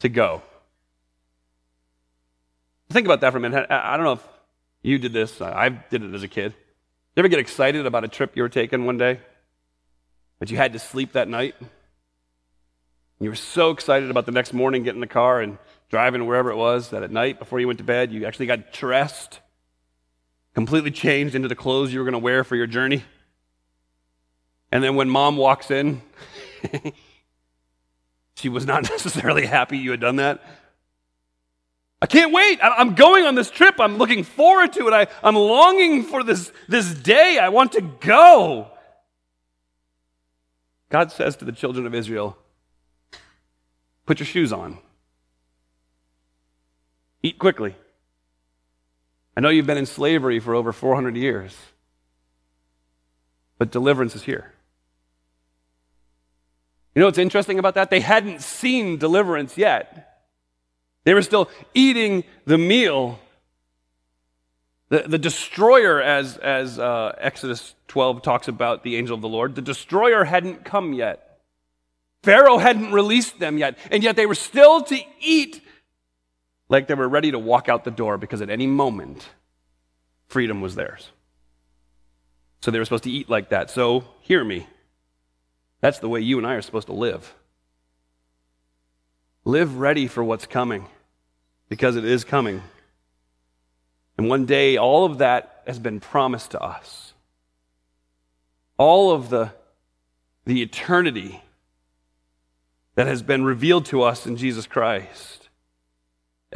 to 0.00 0.10
go. 0.10 0.42
Think 2.90 3.06
about 3.06 3.22
that 3.22 3.30
for 3.30 3.38
a 3.38 3.40
minute. 3.40 3.68
I 3.70 3.96
don't 3.96 4.04
know 4.04 4.12
if 4.12 4.28
you 4.82 4.98
did 4.98 5.14
this. 5.14 5.40
I 5.40 5.70
did 5.70 6.02
it 6.02 6.12
as 6.12 6.22
a 6.22 6.28
kid. 6.28 6.52
You 6.52 7.22
ever 7.22 7.28
get 7.28 7.38
excited 7.38 7.86
about 7.86 8.04
a 8.04 8.08
trip 8.08 8.36
you 8.36 8.42
were 8.42 8.50
taking 8.50 8.84
one 8.84 8.98
day, 8.98 9.18
but 10.38 10.50
you 10.50 10.58
had 10.58 10.74
to 10.74 10.78
sleep 10.78 11.12
that 11.12 11.26
night? 11.26 11.54
You 13.18 13.30
were 13.30 13.34
so 13.34 13.70
excited 13.70 14.10
about 14.10 14.26
the 14.26 14.32
next 14.32 14.52
morning 14.52 14.82
getting 14.82 14.98
in 14.98 15.00
the 15.00 15.06
car 15.06 15.40
and 15.40 15.56
driving 15.88 16.26
wherever 16.26 16.50
it 16.50 16.56
was 16.56 16.90
that 16.90 17.02
at 17.02 17.10
night 17.10 17.38
before 17.38 17.60
you 17.60 17.66
went 17.66 17.78
to 17.78 17.84
bed, 17.84 18.12
you 18.12 18.26
actually 18.26 18.44
got 18.44 18.74
dressed, 18.74 19.40
completely 20.56 20.90
changed 20.90 21.34
into 21.34 21.48
the 21.48 21.54
clothes 21.54 21.92
you 21.92 21.98
were 21.98 22.04
going 22.06 22.14
to 22.14 22.18
wear 22.18 22.42
for 22.42 22.56
your 22.56 22.66
journey. 22.66 23.04
And 24.72 24.82
then 24.82 24.96
when 24.96 25.10
mom 25.10 25.36
walks 25.36 25.70
in, 25.70 26.00
she 28.36 28.48
was 28.48 28.64
not 28.64 28.82
necessarily 28.90 29.44
happy 29.44 29.76
you 29.76 29.90
had 29.90 30.00
done 30.00 30.16
that. 30.16 30.42
I 32.00 32.06
can't 32.06 32.32
wait. 32.32 32.58
I'm 32.62 32.94
going 32.94 33.26
on 33.26 33.34
this 33.34 33.50
trip. 33.50 33.74
I'm 33.78 33.98
looking 33.98 34.24
forward 34.24 34.72
to 34.72 34.88
it. 34.88 34.94
I, 34.94 35.08
I'm 35.22 35.36
longing 35.36 36.04
for 36.04 36.24
this, 36.24 36.50
this 36.68 36.94
day. 36.94 37.38
I 37.38 37.50
want 37.50 37.72
to 37.72 37.82
go. 37.82 38.70
God 40.88 41.12
says 41.12 41.36
to 41.36 41.44
the 41.44 41.52
children 41.52 41.86
of 41.86 41.94
Israel, 41.94 42.34
Put 44.06 44.20
your 44.20 44.26
shoes 44.26 44.54
on. 44.54 44.78
Eat 47.22 47.38
quickly. 47.38 47.76
I 49.36 49.40
know 49.40 49.50
you've 49.50 49.66
been 49.66 49.78
in 49.78 49.86
slavery 49.86 50.40
for 50.40 50.54
over 50.54 50.72
400 50.72 51.16
years, 51.16 51.54
but 53.58 53.70
deliverance 53.70 54.14
is 54.14 54.22
here. 54.22 54.52
You 56.94 57.00
know 57.00 57.06
what's 57.06 57.18
interesting 57.18 57.58
about 57.58 57.74
that? 57.74 57.90
They 57.90 58.00
hadn't 58.00 58.40
seen 58.40 58.96
deliverance 58.96 59.58
yet. 59.58 60.22
They 61.04 61.12
were 61.12 61.22
still 61.22 61.50
eating 61.74 62.24
the 62.46 62.56
meal. 62.56 63.18
The, 64.88 65.04
the 65.06 65.18
destroyer, 65.18 66.00
as, 66.00 66.38
as 66.38 66.78
uh, 66.78 67.14
Exodus 67.18 67.74
12 67.88 68.22
talks 68.22 68.48
about 68.48 68.82
the 68.82 68.96
angel 68.96 69.14
of 69.14 69.20
the 69.20 69.28
Lord, 69.28 69.54
the 69.54 69.62
destroyer 69.62 70.24
hadn't 70.24 70.64
come 70.64 70.94
yet. 70.94 71.40
Pharaoh 72.22 72.58
hadn't 72.58 72.92
released 72.92 73.38
them 73.38 73.58
yet. 73.58 73.76
And 73.90 74.02
yet 74.02 74.16
they 74.16 74.26
were 74.26 74.34
still 74.34 74.82
to 74.84 74.98
eat 75.20 75.60
like 76.68 76.86
they 76.86 76.94
were 76.94 77.08
ready 77.08 77.30
to 77.30 77.38
walk 77.38 77.68
out 77.68 77.84
the 77.84 77.90
door 77.90 78.18
because 78.18 78.42
at 78.42 78.50
any 78.50 78.66
moment, 78.66 79.28
freedom 80.28 80.60
was 80.60 80.74
theirs. 80.74 81.10
So 82.60 82.70
they 82.70 82.78
were 82.78 82.84
supposed 82.84 83.04
to 83.04 83.10
eat 83.10 83.30
like 83.30 83.50
that. 83.50 83.70
So 83.70 84.04
hear 84.20 84.42
me. 84.42 84.66
That's 85.80 85.98
the 85.98 86.08
way 86.08 86.20
you 86.20 86.38
and 86.38 86.46
I 86.46 86.54
are 86.54 86.62
supposed 86.62 86.88
to 86.88 86.94
live. 86.94 87.34
Live 89.44 89.78
ready 89.78 90.08
for 90.08 90.24
what's 90.24 90.46
coming 90.46 90.86
because 91.68 91.96
it 91.96 92.04
is 92.04 92.24
coming. 92.24 92.62
And 94.18 94.28
one 94.28 94.46
day, 94.46 94.76
all 94.76 95.04
of 95.04 95.18
that 95.18 95.62
has 95.66 95.78
been 95.78 96.00
promised 96.00 96.52
to 96.52 96.60
us. 96.60 97.12
All 98.78 99.12
of 99.12 99.28
the, 99.28 99.52
the 100.44 100.62
eternity 100.62 101.42
that 102.94 103.06
has 103.06 103.22
been 103.22 103.44
revealed 103.44 103.86
to 103.86 104.02
us 104.02 104.26
in 104.26 104.36
Jesus 104.36 104.66
Christ. 104.66 105.45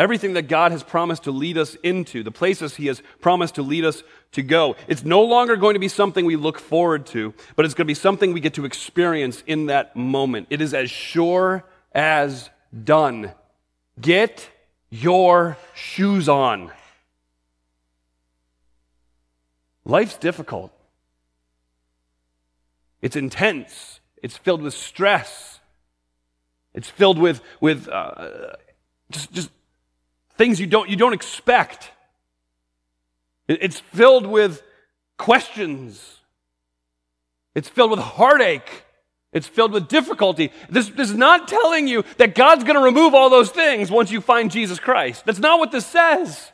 Everything 0.00 0.32
that 0.32 0.48
God 0.48 0.72
has 0.72 0.82
promised 0.82 1.24
to 1.24 1.30
lead 1.30 1.58
us 1.58 1.74
into, 1.82 2.22
the 2.22 2.30
places 2.30 2.76
He 2.76 2.86
has 2.86 3.02
promised 3.20 3.56
to 3.56 3.62
lead 3.62 3.84
us 3.84 4.02
to 4.32 4.42
go. 4.42 4.74
It's 4.88 5.04
no 5.04 5.22
longer 5.22 5.56
going 5.56 5.74
to 5.74 5.78
be 5.78 5.88
something 5.88 6.24
we 6.24 6.36
look 6.36 6.58
forward 6.58 7.04
to, 7.08 7.34
but 7.54 7.66
it's 7.66 7.74
going 7.74 7.84
to 7.84 7.90
be 7.90 7.92
something 7.92 8.32
we 8.32 8.40
get 8.40 8.54
to 8.54 8.64
experience 8.64 9.44
in 9.46 9.66
that 9.66 9.94
moment. 9.94 10.46
It 10.48 10.62
is 10.62 10.72
as 10.72 10.90
sure 10.90 11.66
as 11.92 12.48
done. 12.82 13.32
Get 14.00 14.48
your 14.88 15.58
shoes 15.74 16.30
on. 16.30 16.72
Life's 19.84 20.16
difficult. 20.16 20.72
It's 23.02 23.16
intense. 23.16 24.00
It's 24.22 24.38
filled 24.38 24.62
with 24.62 24.72
stress. 24.72 25.60
It's 26.72 26.88
filled 26.88 27.18
with, 27.18 27.42
with 27.60 27.86
uh, 27.86 28.54
just, 29.10 29.30
just 29.32 29.50
things 30.40 30.58
you 30.58 30.66
don't, 30.66 30.88
you 30.88 30.96
don't 30.96 31.12
expect. 31.12 31.90
It's 33.46 33.78
filled 33.78 34.24
with 34.24 34.62
questions. 35.18 36.16
It's 37.54 37.68
filled 37.68 37.90
with 37.90 38.00
heartache. 38.00 38.84
It's 39.34 39.46
filled 39.46 39.72
with 39.72 39.86
difficulty. 39.88 40.50
This, 40.70 40.88
this 40.88 41.10
is 41.10 41.14
not 41.14 41.46
telling 41.46 41.86
you 41.86 42.04
that 42.16 42.34
God's 42.34 42.64
going 42.64 42.76
to 42.76 42.82
remove 42.82 43.12
all 43.12 43.28
those 43.28 43.50
things 43.50 43.90
once 43.90 44.10
you 44.10 44.22
find 44.22 44.50
Jesus 44.50 44.80
Christ. 44.80 45.26
That's 45.26 45.38
not 45.38 45.58
what 45.58 45.72
this 45.72 45.84
says. 45.84 46.50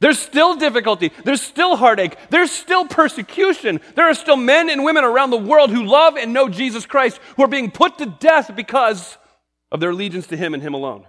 There's 0.00 0.18
still 0.18 0.56
difficulty. 0.56 1.12
There's 1.24 1.40
still 1.40 1.76
heartache. 1.76 2.16
There's 2.30 2.50
still 2.50 2.84
persecution. 2.86 3.80
There 3.94 4.06
are 4.06 4.14
still 4.14 4.36
men 4.36 4.68
and 4.68 4.82
women 4.82 5.04
around 5.04 5.30
the 5.30 5.36
world 5.36 5.70
who 5.70 5.84
love 5.84 6.16
and 6.16 6.32
know 6.32 6.48
Jesus 6.48 6.84
Christ 6.84 7.20
who 7.36 7.44
are 7.44 7.48
being 7.48 7.70
put 7.70 7.96
to 7.98 8.06
death 8.06 8.56
because 8.56 9.18
of 9.70 9.78
their 9.78 9.90
allegiance 9.90 10.26
to 10.28 10.36
Him 10.36 10.52
and 10.52 10.64
Him 10.64 10.74
alone. 10.74 11.06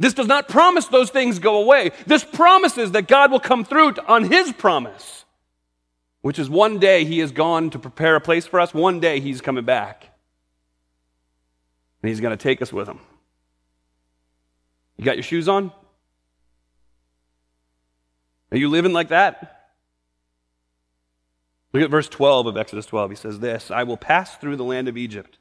This 0.00 0.14
does 0.14 0.26
not 0.26 0.48
promise 0.48 0.86
those 0.86 1.10
things 1.10 1.38
go 1.38 1.60
away. 1.60 1.90
This 2.06 2.24
promises 2.24 2.92
that 2.92 3.06
God 3.06 3.30
will 3.30 3.38
come 3.38 3.66
through 3.66 3.96
on 4.08 4.24
His 4.24 4.50
promise, 4.50 5.26
which 6.22 6.38
is 6.38 6.48
one 6.48 6.78
day 6.78 7.04
He 7.04 7.18
has 7.18 7.32
gone 7.32 7.68
to 7.68 7.78
prepare 7.78 8.16
a 8.16 8.20
place 8.20 8.46
for 8.46 8.60
us, 8.60 8.72
one 8.72 8.98
day 8.98 9.20
He's 9.20 9.42
coming 9.42 9.66
back. 9.66 10.06
And 12.02 12.08
He's 12.08 12.20
going 12.20 12.36
to 12.36 12.42
take 12.42 12.62
us 12.62 12.72
with 12.72 12.88
Him. 12.88 12.98
You 14.96 15.04
got 15.04 15.16
your 15.16 15.22
shoes 15.22 15.48
on? 15.48 15.70
Are 18.52 18.56
you 18.56 18.70
living 18.70 18.94
like 18.94 19.08
that? 19.08 19.68
Look 21.74 21.82
at 21.82 21.90
verse 21.90 22.08
12 22.08 22.46
of 22.46 22.56
Exodus 22.56 22.86
12. 22.86 23.10
He 23.10 23.16
says 23.16 23.40
this 23.40 23.70
I 23.70 23.82
will 23.82 23.98
pass 23.98 24.34
through 24.36 24.56
the 24.56 24.64
land 24.64 24.88
of 24.88 24.96
Egypt 24.96 25.36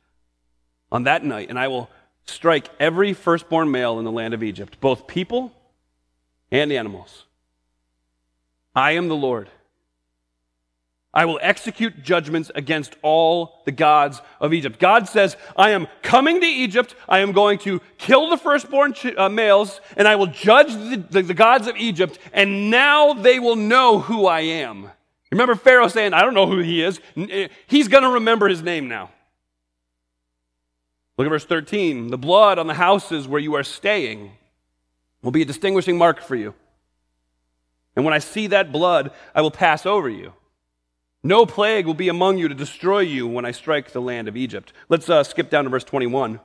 on 0.91 1.03
that 1.03 1.23
night, 1.23 1.49
and 1.49 1.57
I 1.57 1.69
will 1.69 1.89
strike 2.29 2.69
every 2.79 3.13
firstborn 3.13 3.71
male 3.71 3.99
in 3.99 4.05
the 4.05 4.11
land 4.11 4.33
of 4.33 4.43
Egypt, 4.43 4.79
both 4.79 5.07
people 5.07 5.51
and 6.51 6.71
animals. 6.71 7.25
I 8.75 8.91
am 8.91 9.07
the 9.07 9.15
Lord. 9.15 9.49
I 11.11 11.25
will 11.25 11.39
execute 11.41 12.03
judgments 12.03 12.51
against 12.53 12.95
all 13.01 13.61
the 13.65 13.71
gods 13.71 14.21
of 14.39 14.53
Egypt. 14.53 14.79
God 14.79 15.09
says, 15.09 15.37
I 15.57 15.71
am 15.71 15.87
coming 16.03 16.39
to 16.39 16.45
Egypt. 16.45 16.95
I 17.07 17.19
am 17.19 17.31
going 17.31 17.57
to 17.59 17.81
kill 17.97 18.29
the 18.29 18.37
firstborn 18.37 18.93
ch- 18.93 19.17
uh, 19.17 19.27
males, 19.27 19.81
and 19.97 20.07
I 20.07 20.15
will 20.15 20.27
judge 20.27 20.71
the, 20.71 21.03
the, 21.09 21.21
the 21.23 21.33
gods 21.33 21.67
of 21.67 21.75
Egypt, 21.77 22.19
and 22.31 22.69
now 22.69 23.13
they 23.13 23.39
will 23.39 23.55
know 23.55 23.99
who 23.99 24.27
I 24.27 24.41
am. 24.41 24.91
Remember 25.31 25.55
Pharaoh 25.55 25.87
saying, 25.87 26.13
I 26.13 26.21
don't 26.21 26.35
know 26.35 26.47
who 26.47 26.59
he 26.59 26.83
is. 26.83 26.99
Eh, 27.17 27.47
he's 27.65 27.87
going 27.87 28.03
to 28.03 28.09
remember 28.09 28.47
his 28.47 28.61
name 28.61 28.87
now. 28.87 29.09
Look 31.19 31.25
at 31.25 31.31
verse 31.31 31.45
13. 31.45 32.11
The 32.11 32.17
blood 32.17 32.57
on 32.57 32.67
the 32.67 32.75
houses 32.75 33.27
where 33.27 33.41
you 33.41 33.53
are 33.55 33.63
staying 33.63 34.31
will 35.21 35.31
be 35.31 35.41
a 35.41 35.45
distinguishing 35.45 35.97
mark 35.97 36.21
for 36.21 36.37
you. 36.37 36.53
And 37.93 38.05
when 38.05 38.13
I 38.13 38.19
see 38.19 38.47
that 38.47 38.71
blood, 38.71 39.11
I 39.35 39.41
will 39.41 39.51
pass 39.51 39.85
over 39.85 40.07
you. 40.07 40.31
No 41.21 41.45
plague 41.45 41.85
will 41.85 41.93
be 41.93 42.07
among 42.07 42.37
you 42.37 42.47
to 42.47 42.55
destroy 42.55 42.99
you 42.99 43.27
when 43.27 43.43
I 43.43 43.51
strike 43.51 43.91
the 43.91 43.99
land 43.99 44.29
of 44.29 44.37
Egypt. 44.37 44.71
Let's 44.87 45.09
uh, 45.09 45.25
skip 45.25 45.49
down 45.49 45.65
to 45.65 45.69
verse 45.69 45.83
21. 45.83 46.39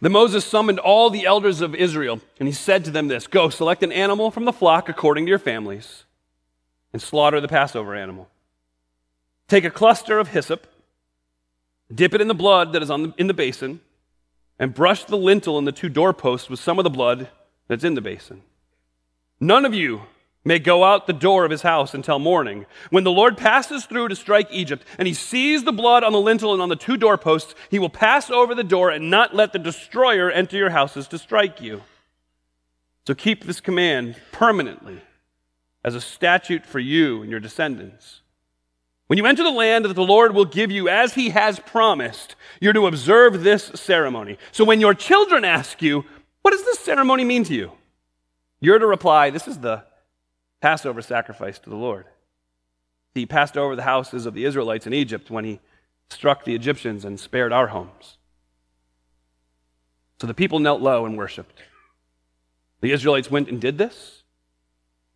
Then 0.00 0.12
Moses 0.12 0.44
summoned 0.44 0.78
all 0.78 1.10
the 1.10 1.26
elders 1.26 1.60
of 1.60 1.74
Israel, 1.74 2.20
and 2.38 2.46
he 2.46 2.54
said 2.54 2.84
to 2.84 2.92
them 2.92 3.08
this 3.08 3.26
Go, 3.26 3.48
select 3.48 3.82
an 3.82 3.90
animal 3.90 4.30
from 4.30 4.44
the 4.44 4.52
flock 4.52 4.88
according 4.88 5.26
to 5.26 5.30
your 5.30 5.40
families, 5.40 6.04
and 6.92 7.02
slaughter 7.02 7.40
the 7.40 7.48
Passover 7.48 7.96
animal. 7.96 8.28
Take 9.48 9.64
a 9.64 9.70
cluster 9.70 10.20
of 10.20 10.28
hyssop 10.28 10.68
Dip 11.94 12.14
it 12.14 12.20
in 12.20 12.28
the 12.28 12.34
blood 12.34 12.72
that 12.72 12.82
is 12.82 12.90
on 12.90 13.02
the, 13.02 13.14
in 13.16 13.26
the 13.26 13.34
basin, 13.34 13.80
and 14.58 14.74
brush 14.74 15.04
the 15.04 15.16
lintel 15.16 15.56
and 15.56 15.66
the 15.66 15.72
two 15.72 15.88
doorposts 15.88 16.50
with 16.50 16.60
some 16.60 16.78
of 16.78 16.84
the 16.84 16.90
blood 16.90 17.28
that's 17.68 17.84
in 17.84 17.94
the 17.94 18.00
basin. 18.00 18.42
None 19.40 19.64
of 19.64 19.72
you 19.72 20.02
may 20.44 20.58
go 20.58 20.84
out 20.84 21.06
the 21.06 21.12
door 21.12 21.44
of 21.44 21.50
his 21.50 21.62
house 21.62 21.94
until 21.94 22.18
morning. 22.18 22.66
When 22.90 23.04
the 23.04 23.10
Lord 23.10 23.36
passes 23.36 23.84
through 23.84 24.08
to 24.08 24.16
strike 24.16 24.48
Egypt, 24.50 24.84
and 24.98 25.06
he 25.06 25.14
sees 25.14 25.64
the 25.64 25.72
blood 25.72 26.02
on 26.02 26.12
the 26.12 26.20
lintel 26.20 26.52
and 26.52 26.62
on 26.62 26.68
the 26.68 26.76
two 26.76 26.96
doorposts, 26.96 27.54
he 27.70 27.78
will 27.78 27.90
pass 27.90 28.30
over 28.30 28.54
the 28.54 28.64
door 28.64 28.90
and 28.90 29.10
not 29.10 29.34
let 29.34 29.52
the 29.52 29.58
destroyer 29.58 30.30
enter 30.30 30.56
your 30.56 30.70
houses 30.70 31.06
to 31.08 31.18
strike 31.18 31.60
you. 31.60 31.82
So 33.06 33.14
keep 33.14 33.44
this 33.44 33.60
command 33.60 34.16
permanently 34.32 35.00
as 35.84 35.94
a 35.94 36.00
statute 36.00 36.66
for 36.66 36.78
you 36.78 37.22
and 37.22 37.30
your 37.30 37.40
descendants. 37.40 38.22
When 39.08 39.16
you 39.16 39.26
enter 39.26 39.42
the 39.42 39.50
land 39.50 39.86
that 39.86 39.94
the 39.94 40.02
Lord 40.02 40.34
will 40.34 40.44
give 40.44 40.70
you 40.70 40.88
as 40.88 41.14
he 41.14 41.30
has 41.30 41.58
promised, 41.58 42.36
you're 42.60 42.74
to 42.74 42.86
observe 42.86 43.42
this 43.42 43.64
ceremony. 43.74 44.38
So 44.52 44.64
when 44.64 44.80
your 44.80 44.94
children 44.94 45.44
ask 45.44 45.82
you, 45.82 46.04
What 46.42 46.52
does 46.52 46.64
this 46.64 46.78
ceremony 46.78 47.24
mean 47.24 47.42
to 47.44 47.54
you? 47.54 47.72
You're 48.60 48.78
to 48.78 48.86
reply, 48.86 49.30
This 49.30 49.48
is 49.48 49.58
the 49.58 49.84
Passover 50.60 51.00
sacrifice 51.00 51.58
to 51.60 51.70
the 51.70 51.76
Lord. 51.76 52.04
He 53.14 53.24
passed 53.24 53.56
over 53.56 53.74
the 53.74 53.82
houses 53.82 54.26
of 54.26 54.34
the 54.34 54.44
Israelites 54.44 54.86
in 54.86 54.92
Egypt 54.92 55.30
when 55.30 55.44
he 55.44 55.60
struck 56.10 56.44
the 56.44 56.54
Egyptians 56.54 57.04
and 57.04 57.18
spared 57.18 57.52
our 57.52 57.68
homes. 57.68 58.18
So 60.20 60.26
the 60.26 60.34
people 60.34 60.58
knelt 60.58 60.82
low 60.82 61.06
and 61.06 61.16
worshiped. 61.16 61.62
The 62.82 62.92
Israelites 62.92 63.30
went 63.30 63.48
and 63.48 63.60
did 63.60 63.78
this. 63.78 64.22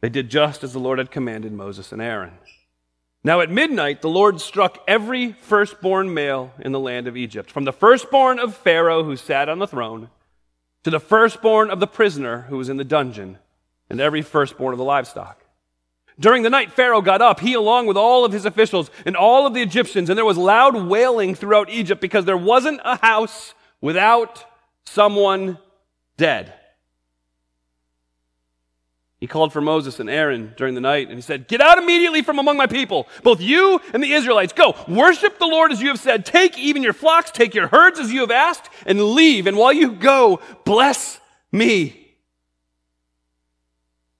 They 0.00 0.08
did 0.08 0.30
just 0.30 0.64
as 0.64 0.72
the 0.72 0.78
Lord 0.78 0.98
had 0.98 1.10
commanded 1.10 1.52
Moses 1.52 1.92
and 1.92 2.00
Aaron. 2.00 2.38
Now 3.24 3.40
at 3.40 3.50
midnight, 3.50 4.02
the 4.02 4.08
Lord 4.08 4.40
struck 4.40 4.78
every 4.88 5.32
firstborn 5.32 6.12
male 6.12 6.52
in 6.58 6.72
the 6.72 6.80
land 6.80 7.06
of 7.06 7.16
Egypt, 7.16 7.50
from 7.50 7.64
the 7.64 7.72
firstborn 7.72 8.40
of 8.40 8.56
Pharaoh 8.56 9.04
who 9.04 9.16
sat 9.16 9.48
on 9.48 9.60
the 9.60 9.66
throne, 9.66 10.10
to 10.82 10.90
the 10.90 10.98
firstborn 10.98 11.70
of 11.70 11.78
the 11.78 11.86
prisoner 11.86 12.42
who 12.48 12.56
was 12.56 12.68
in 12.68 12.78
the 12.78 12.84
dungeon, 12.84 13.38
and 13.88 14.00
every 14.00 14.22
firstborn 14.22 14.72
of 14.72 14.78
the 14.78 14.84
livestock. 14.84 15.44
During 16.18 16.42
the 16.42 16.50
night, 16.50 16.72
Pharaoh 16.72 17.00
got 17.00 17.22
up, 17.22 17.40
he 17.40 17.54
along 17.54 17.86
with 17.86 17.96
all 17.96 18.24
of 18.24 18.32
his 18.32 18.44
officials 18.44 18.90
and 19.06 19.16
all 19.16 19.46
of 19.46 19.54
the 19.54 19.62
Egyptians, 19.62 20.10
and 20.10 20.18
there 20.18 20.24
was 20.24 20.36
loud 20.36 20.74
wailing 20.74 21.34
throughout 21.34 21.70
Egypt 21.70 22.00
because 22.00 22.24
there 22.24 22.36
wasn't 22.36 22.80
a 22.84 22.96
house 22.96 23.54
without 23.80 24.44
someone 24.84 25.58
dead. 26.16 26.52
He 29.22 29.28
called 29.28 29.52
for 29.52 29.60
Moses 29.60 30.00
and 30.00 30.10
Aaron 30.10 30.52
during 30.56 30.74
the 30.74 30.80
night 30.80 31.06
and 31.06 31.14
he 31.14 31.22
said, 31.22 31.46
Get 31.46 31.60
out 31.60 31.78
immediately 31.78 32.22
from 32.22 32.40
among 32.40 32.56
my 32.56 32.66
people, 32.66 33.06
both 33.22 33.40
you 33.40 33.80
and 33.94 34.02
the 34.02 34.14
Israelites. 34.14 34.52
Go, 34.52 34.74
worship 34.88 35.38
the 35.38 35.46
Lord 35.46 35.70
as 35.70 35.80
you 35.80 35.90
have 35.90 36.00
said. 36.00 36.26
Take 36.26 36.58
even 36.58 36.82
your 36.82 36.92
flocks, 36.92 37.30
take 37.30 37.54
your 37.54 37.68
herds 37.68 38.00
as 38.00 38.12
you 38.12 38.22
have 38.22 38.32
asked, 38.32 38.68
and 38.84 39.00
leave. 39.00 39.46
And 39.46 39.56
while 39.56 39.72
you 39.72 39.92
go, 39.92 40.40
bless 40.64 41.20
me. 41.52 42.16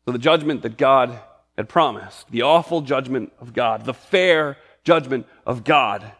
So 0.04 0.12
the 0.12 0.20
judgment 0.20 0.62
that 0.62 0.78
God 0.78 1.18
had 1.56 1.68
promised, 1.68 2.30
the 2.30 2.42
awful 2.42 2.80
judgment 2.80 3.32
of 3.40 3.52
God, 3.52 3.84
the 3.84 3.94
fair 3.94 4.56
judgment 4.84 5.26
of 5.44 5.64
God, 5.64 6.12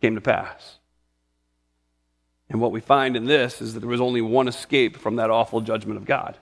came 0.00 0.14
to 0.14 0.20
pass. 0.20 0.76
And 2.48 2.60
what 2.60 2.70
we 2.70 2.78
find 2.78 3.16
in 3.16 3.24
this 3.24 3.60
is 3.60 3.74
that 3.74 3.80
there 3.80 3.88
was 3.88 4.00
only 4.00 4.20
one 4.20 4.46
escape 4.46 4.96
from 4.96 5.16
that 5.16 5.28
awful 5.28 5.60
judgment 5.60 5.96
of 5.96 6.04
God. 6.04 6.38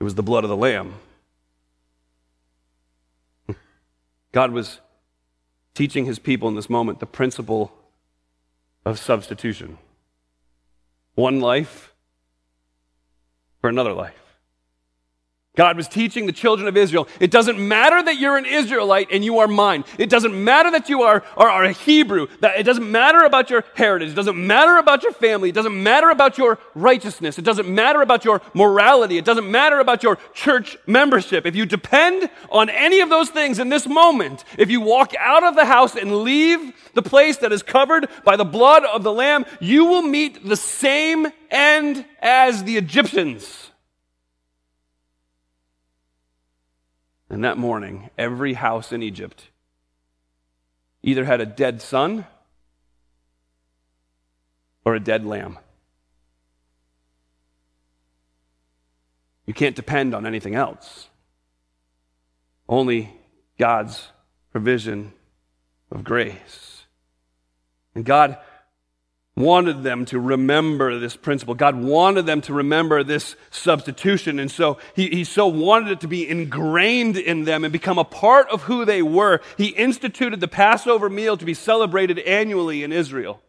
It 0.00 0.04
was 0.04 0.14
the 0.14 0.22
blood 0.22 0.44
of 0.44 0.50
the 0.50 0.56
Lamb. 0.56 0.94
God 4.32 4.52
was 4.52 4.80
teaching 5.74 6.06
his 6.06 6.18
people 6.18 6.48
in 6.48 6.54
this 6.54 6.70
moment 6.70 7.00
the 7.00 7.06
principle 7.06 7.72
of 8.84 8.98
substitution 8.98 9.78
one 11.14 11.40
life 11.40 11.92
for 13.60 13.68
another 13.68 13.92
life. 13.92 14.19
God 15.60 15.76
was 15.76 15.88
teaching 15.88 16.24
the 16.24 16.32
children 16.32 16.66
of 16.68 16.74
Israel. 16.74 17.06
It 17.20 17.30
doesn't 17.30 17.58
matter 17.58 18.02
that 18.02 18.18
you're 18.18 18.38
an 18.38 18.46
Israelite 18.46 19.08
and 19.12 19.22
you 19.22 19.40
are 19.40 19.46
mine. 19.46 19.84
It 19.98 20.08
doesn't 20.08 20.32
matter 20.32 20.70
that 20.70 20.88
you 20.88 21.02
are, 21.02 21.22
are, 21.36 21.50
are, 21.50 21.64
a 21.64 21.72
Hebrew. 21.72 22.28
That 22.40 22.58
it 22.58 22.62
doesn't 22.62 22.90
matter 22.90 23.24
about 23.24 23.50
your 23.50 23.62
heritage. 23.74 24.08
It 24.08 24.14
doesn't 24.14 24.38
matter 24.38 24.78
about 24.78 25.02
your 25.02 25.12
family. 25.12 25.50
It 25.50 25.54
doesn't 25.54 25.82
matter 25.82 26.08
about 26.08 26.38
your 26.38 26.58
righteousness. 26.74 27.38
It 27.38 27.44
doesn't 27.44 27.68
matter 27.68 28.00
about 28.00 28.24
your 28.24 28.40
morality. 28.54 29.18
It 29.18 29.26
doesn't 29.26 29.50
matter 29.50 29.80
about 29.80 30.02
your 30.02 30.16
church 30.32 30.78
membership. 30.86 31.44
If 31.44 31.54
you 31.54 31.66
depend 31.66 32.30
on 32.48 32.70
any 32.70 33.00
of 33.00 33.10
those 33.10 33.28
things 33.28 33.58
in 33.58 33.68
this 33.68 33.86
moment, 33.86 34.46
if 34.56 34.70
you 34.70 34.80
walk 34.80 35.12
out 35.18 35.44
of 35.44 35.56
the 35.56 35.66
house 35.66 35.94
and 35.94 36.22
leave 36.22 36.72
the 36.94 37.02
place 37.02 37.36
that 37.36 37.52
is 37.52 37.62
covered 37.62 38.08
by 38.24 38.36
the 38.36 38.46
blood 38.46 38.86
of 38.86 39.02
the 39.02 39.12
Lamb, 39.12 39.44
you 39.60 39.84
will 39.84 40.00
meet 40.00 40.42
the 40.42 40.56
same 40.56 41.26
end 41.50 42.06
as 42.22 42.64
the 42.64 42.78
Egyptians. 42.78 43.69
And 47.30 47.44
that 47.44 47.56
morning, 47.56 48.10
every 48.18 48.54
house 48.54 48.92
in 48.92 49.02
Egypt 49.04 49.50
either 51.02 51.24
had 51.24 51.40
a 51.40 51.46
dead 51.46 51.80
son 51.80 52.26
or 54.84 54.94
a 54.94 55.00
dead 55.00 55.24
lamb. 55.24 55.58
You 59.46 59.54
can't 59.54 59.76
depend 59.76 60.14
on 60.14 60.26
anything 60.26 60.56
else. 60.56 61.08
Only 62.68 63.12
God's 63.58 64.08
provision 64.52 65.12
of 65.90 66.04
grace. 66.04 66.84
And 67.94 68.04
God 68.04 68.38
wanted 69.36 69.82
them 69.82 70.04
to 70.06 70.18
remember 70.18 70.98
this 70.98 71.16
principle. 71.16 71.54
God 71.54 71.76
wanted 71.76 72.26
them 72.26 72.40
to 72.42 72.52
remember 72.52 73.02
this 73.02 73.36
substitution. 73.50 74.38
And 74.38 74.50
so 74.50 74.78
he, 74.94 75.08
he 75.08 75.24
so 75.24 75.46
wanted 75.46 75.92
it 75.92 76.00
to 76.00 76.08
be 76.08 76.28
ingrained 76.28 77.16
in 77.16 77.44
them 77.44 77.64
and 77.64 77.72
become 77.72 77.98
a 77.98 78.04
part 78.04 78.48
of 78.50 78.62
who 78.62 78.84
they 78.84 79.02
were. 79.02 79.40
He 79.56 79.68
instituted 79.68 80.40
the 80.40 80.48
Passover 80.48 81.08
meal 81.08 81.36
to 81.36 81.44
be 81.44 81.54
celebrated 81.54 82.18
annually 82.20 82.82
in 82.82 82.92
Israel. 82.92 83.40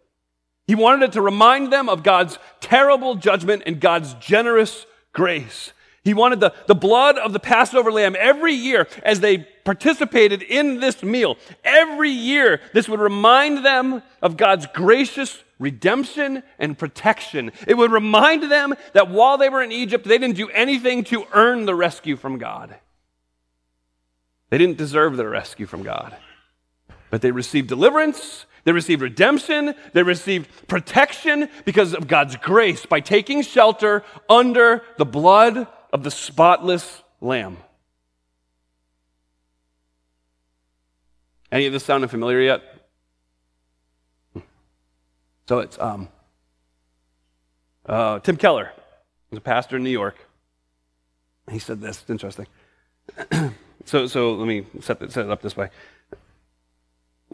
He 0.68 0.76
wanted 0.76 1.10
it 1.10 1.12
to 1.14 1.22
remind 1.22 1.74
them 1.74 1.90
of 1.90 2.04
God's 2.04 2.38
terrible 2.62 3.16
judgment 3.16 3.64
and 3.66 3.82
God's 3.82 4.14
generous 4.16 4.86
grace. 5.12 5.74
He 6.04 6.14
wanted 6.14 6.40
the, 6.40 6.54
the 6.68 6.76
blood 6.76 7.18
of 7.18 7.34
the 7.34 7.40
Passover 7.40 7.92
lamb 7.92 8.16
every 8.18 8.54
year 8.54 8.88
as 9.04 9.20
they 9.20 9.40
participated 9.40 10.42
in 10.42 10.80
this 10.80 11.04
meal. 11.04 11.38
Every 11.64 12.10
year, 12.10 12.60
this 12.74 12.90
would 12.90 13.00
remind 13.00 13.64
them 13.66 14.02
of 14.22 14.38
God's 14.38 14.66
gracious 14.68 15.44
redemption 15.62 16.44
and 16.60 16.78
protection. 16.78 17.52
It 17.68 17.78
would 17.78 17.92
remind 17.92 18.52
them 18.52 18.74
that 18.94 19.10
while 19.10 19.38
they 19.38 19.48
were 19.48 19.62
in 19.62 19.72
Egypt, 19.72 20.06
they 20.06 20.18
didn't 20.18 20.36
do 20.36 20.50
anything 20.50 21.06
to 21.06 21.26
earn 21.32 21.66
the 21.66 21.76
rescue 21.76 22.18
from 22.18 22.38
God. 22.38 22.76
They 24.50 24.58
didn't 24.58 24.78
deserve 24.78 25.16
the 25.16 25.28
rescue 25.28 25.68
from 25.68 25.84
God. 25.84 26.14
But 27.10 27.22
they 27.22 27.32
received 27.32 27.70
deliverance, 27.70 28.46
they 28.64 28.72
received 28.72 29.02
redemption, 29.02 29.76
they 29.94 30.04
received 30.04 30.68
protection 30.68 31.50
because 31.64 31.94
of 31.94 32.08
God's 32.08 32.36
grace 32.36 32.86
by 32.86 33.00
taking 33.00 33.42
shelter 33.44 34.04
under 34.30 34.82
the 34.98 35.06
blood 35.06 35.68
of 35.94 36.04
the 36.04 36.12
spotless 36.12 37.04
lamb. 37.22 37.58
Any 41.52 41.66
of 41.66 41.74
this 41.74 41.84
sounding 41.84 42.10
familiar 42.10 42.40
yet? 42.40 42.64
So 45.52 45.60
it's 45.60 45.78
um, 45.80 46.08
uh, 47.86 48.20
Tim 48.20 48.38
Keller, 48.38 48.72
he's 49.30 49.38
a 49.38 49.42
pastor 49.42 49.76
in 49.76 49.84
New 49.84 49.90
York. 49.90 50.16
He 51.52 51.60
said 51.60 51.82
this. 51.82 52.00
It's 52.00 52.10
interesting. 52.10 52.48
so, 53.86 54.08
so 54.08 54.36
let 54.36 54.48
me 54.48 54.66
set, 54.80 55.12
set 55.12 55.26
it 55.26 55.30
up 55.30 55.42
this 55.42 55.58
way. 55.58 55.70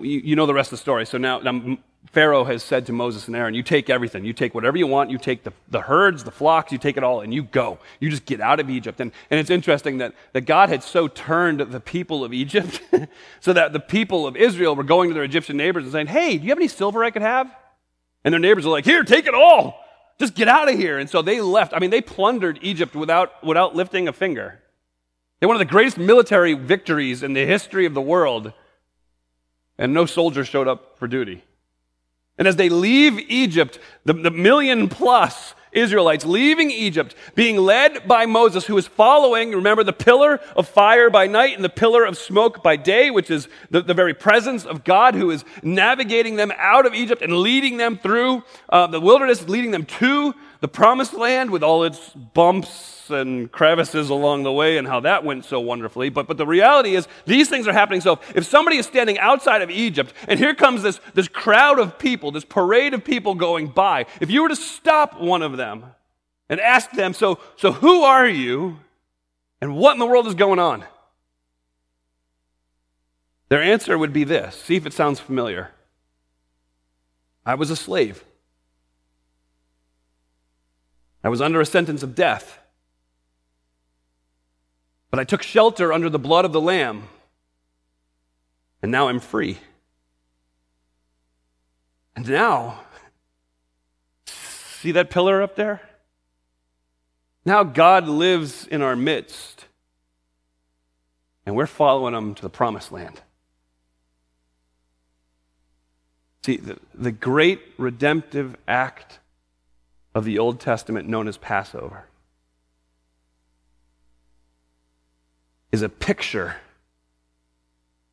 You, 0.01 0.19
you, 0.19 0.35
know 0.35 0.47
the 0.47 0.55
rest 0.55 0.69
of 0.69 0.79
the 0.79 0.81
story. 0.81 1.05
So 1.05 1.19
now, 1.19 1.37
now 1.41 1.77
Pharaoh 2.11 2.43
has 2.43 2.63
said 2.63 2.87
to 2.87 2.91
Moses 2.91 3.27
and 3.27 3.35
Aaron, 3.35 3.53
You 3.53 3.61
take 3.61 3.87
everything. 3.87 4.25
You 4.25 4.33
take 4.33 4.55
whatever 4.55 4.77
you 4.77 4.87
want. 4.87 5.11
You 5.11 5.19
take 5.19 5.43
the, 5.43 5.53
the 5.69 5.81
herds, 5.81 6.23
the 6.23 6.31
flocks, 6.31 6.71
you 6.71 6.79
take 6.79 6.97
it 6.97 7.03
all, 7.03 7.21
and 7.21 7.31
you 7.31 7.43
go. 7.43 7.77
You 7.99 8.09
just 8.09 8.25
get 8.25 8.41
out 8.41 8.59
of 8.59 8.67
Egypt. 8.67 8.99
And, 8.99 9.11
and 9.29 9.39
it's 9.39 9.51
interesting 9.51 9.99
that, 9.99 10.15
that 10.33 10.47
God 10.47 10.69
had 10.69 10.81
so 10.81 11.07
turned 11.07 11.59
the 11.59 11.79
people 11.79 12.23
of 12.23 12.33
Egypt 12.33 12.81
so 13.41 13.53
that 13.53 13.73
the 13.73 13.79
people 13.79 14.25
of 14.25 14.35
Israel 14.35 14.75
were 14.75 14.81
going 14.81 15.11
to 15.11 15.13
their 15.13 15.23
Egyptian 15.23 15.55
neighbors 15.55 15.83
and 15.83 15.91
saying, 15.91 16.07
Hey, 16.07 16.39
do 16.39 16.45
you 16.45 16.49
have 16.49 16.57
any 16.57 16.67
silver 16.67 17.03
I 17.03 17.11
could 17.11 17.21
have? 17.21 17.55
And 18.23 18.33
their 18.33 18.39
neighbors 18.39 18.65
are 18.65 18.69
like, 18.69 18.85
Here, 18.85 19.03
take 19.03 19.27
it 19.27 19.33
all. 19.33 19.83
Just 20.19 20.33
get 20.33 20.47
out 20.47 20.69
of 20.69 20.77
here. 20.77 20.97
And 20.97 21.09
so 21.09 21.21
they 21.21 21.41
left. 21.41 21.73
I 21.73 21.79
mean, 21.79 21.91
they 21.91 22.01
plundered 22.01 22.59
Egypt 22.61 22.95
without, 22.95 23.43
without 23.43 23.75
lifting 23.75 24.07
a 24.07 24.13
finger. 24.13 24.59
They're 25.39 25.47
one 25.47 25.55
of 25.55 25.59
the 25.59 25.65
greatest 25.65 25.97
military 25.97 26.53
victories 26.53 27.21
in 27.21 27.33
the 27.33 27.45
history 27.45 27.85
of 27.85 27.93
the 27.93 28.01
world. 28.01 28.53
And 29.77 29.93
no 29.93 30.07
soldier 30.07 30.43
showed 30.43 30.67
up 30.67 30.97
for 30.97 31.07
duty. 31.07 31.43
And 32.37 32.47
as 32.47 32.55
they 32.55 32.69
leave 32.69 33.19
Egypt, 33.29 33.79
the, 34.05 34.13
the 34.13 34.31
million 34.31 34.89
plus 34.89 35.53
Israelites 35.71 36.25
leaving 36.25 36.71
Egypt, 36.71 37.15
being 37.35 37.57
led 37.57 38.07
by 38.07 38.25
Moses, 38.25 38.65
who 38.65 38.77
is 38.77 38.87
following, 38.87 39.51
remember, 39.51 39.83
the 39.83 39.93
pillar 39.93 40.39
of 40.55 40.67
fire 40.67 41.09
by 41.09 41.27
night 41.27 41.55
and 41.55 41.63
the 41.63 41.69
pillar 41.69 42.05
of 42.05 42.17
smoke 42.17 42.63
by 42.63 42.75
day, 42.75 43.09
which 43.09 43.29
is 43.29 43.47
the, 43.69 43.81
the 43.81 43.93
very 43.93 44.13
presence 44.13 44.65
of 44.65 44.83
God 44.83 45.15
who 45.15 45.29
is 45.31 45.43
navigating 45.63 46.35
them 46.35 46.51
out 46.57 46.85
of 46.85 46.93
Egypt 46.93 47.21
and 47.21 47.37
leading 47.37 47.77
them 47.77 47.97
through 47.97 48.43
uh, 48.69 48.87
the 48.87 48.99
wilderness, 48.99 49.47
leading 49.47 49.71
them 49.71 49.85
to 49.85 50.33
the 50.59 50.67
promised 50.67 51.13
land 51.13 51.51
with 51.51 51.63
all 51.63 51.83
its 51.83 52.09
bumps 52.09 53.09
and 53.09 53.51
crevices 53.51 54.09
along 54.09 54.43
the 54.43 54.51
way 54.51 54.77
and 54.77 54.87
how 54.87 54.99
that 55.01 55.23
went 55.23 55.45
so 55.45 55.59
wonderfully. 55.59 56.09
But, 56.09 56.27
but 56.27 56.37
the 56.37 56.45
reality 56.45 56.95
is, 56.95 57.07
these 57.25 57.49
things 57.49 57.67
are 57.67 57.73
happening. 57.73 58.01
So 58.01 58.19
if 58.35 58.45
somebody 58.45 58.77
is 58.77 58.85
standing 58.85 59.17
outside 59.19 59.61
of 59.61 59.69
Egypt 59.69 60.13
and 60.27 60.39
here 60.39 60.53
comes 60.53 60.83
this, 60.83 60.99
this 61.13 61.27
crowd 61.27 61.79
of 61.79 61.97
people, 61.97 62.31
this 62.31 62.45
parade 62.45 62.93
of 62.93 63.03
people 63.03 63.35
going 63.35 63.67
by, 63.67 64.05
if 64.19 64.29
you 64.29 64.41
were 64.41 64.49
to 64.49 64.55
stop 64.55 65.19
one 65.19 65.41
of 65.41 65.57
them 65.57 65.85
and 66.49 66.59
ask 66.59 66.91
them, 66.91 67.13
So, 67.13 67.39
so 67.55 67.71
who 67.71 68.03
are 68.03 68.27
you 68.27 68.79
and 69.61 69.75
what 69.75 69.93
in 69.93 69.99
the 69.99 70.05
world 70.05 70.27
is 70.27 70.35
going 70.35 70.59
on? 70.59 70.83
Their 73.49 73.61
answer 73.61 73.97
would 73.97 74.13
be 74.13 74.23
this 74.23 74.55
see 74.55 74.75
if 74.75 74.85
it 74.85 74.93
sounds 74.93 75.19
familiar. 75.19 75.71
I 77.45 77.55
was 77.55 77.69
a 77.69 77.75
slave. 77.75 78.23
I 81.27 81.29
was 81.29 81.41
under 81.41 81.59
a 81.59 81.65
sentence 81.65 82.03
of 82.03 82.15
death. 82.15 82.57
But 85.11 85.19
I 85.19 85.25
took 85.25 85.43
shelter 85.43 85.91
under 85.91 86.09
the 86.09 86.17
blood 86.17 86.45
of 86.45 86.53
the 86.53 86.61
Lamb, 86.61 87.03
and 88.81 88.93
now 88.93 89.09
I'm 89.09 89.19
free. 89.19 89.57
And 92.15 92.29
now, 92.29 92.79
see 94.25 94.93
that 94.93 95.09
pillar 95.09 95.41
up 95.41 95.57
there? 95.57 95.81
Now 97.43 97.61
God 97.65 98.07
lives 98.07 98.65
in 98.65 98.81
our 98.81 98.95
midst, 98.95 99.65
and 101.45 101.57
we're 101.57 101.67
following 101.67 102.13
him 102.13 102.35
to 102.35 102.41
the 102.41 102.49
promised 102.49 102.93
land. 102.93 103.19
See, 106.45 106.55
the, 106.55 106.77
the 106.93 107.11
great 107.11 107.59
redemptive 107.77 108.55
act 108.65 109.19
of 110.17 110.25
the 110.25 110.39
Old 110.39 110.59
Testament 110.59 111.07
known 111.07 111.27
as 111.27 111.37
Passover 111.37 112.05
is 115.71 115.83
a 115.83 115.89
picture 115.89 116.55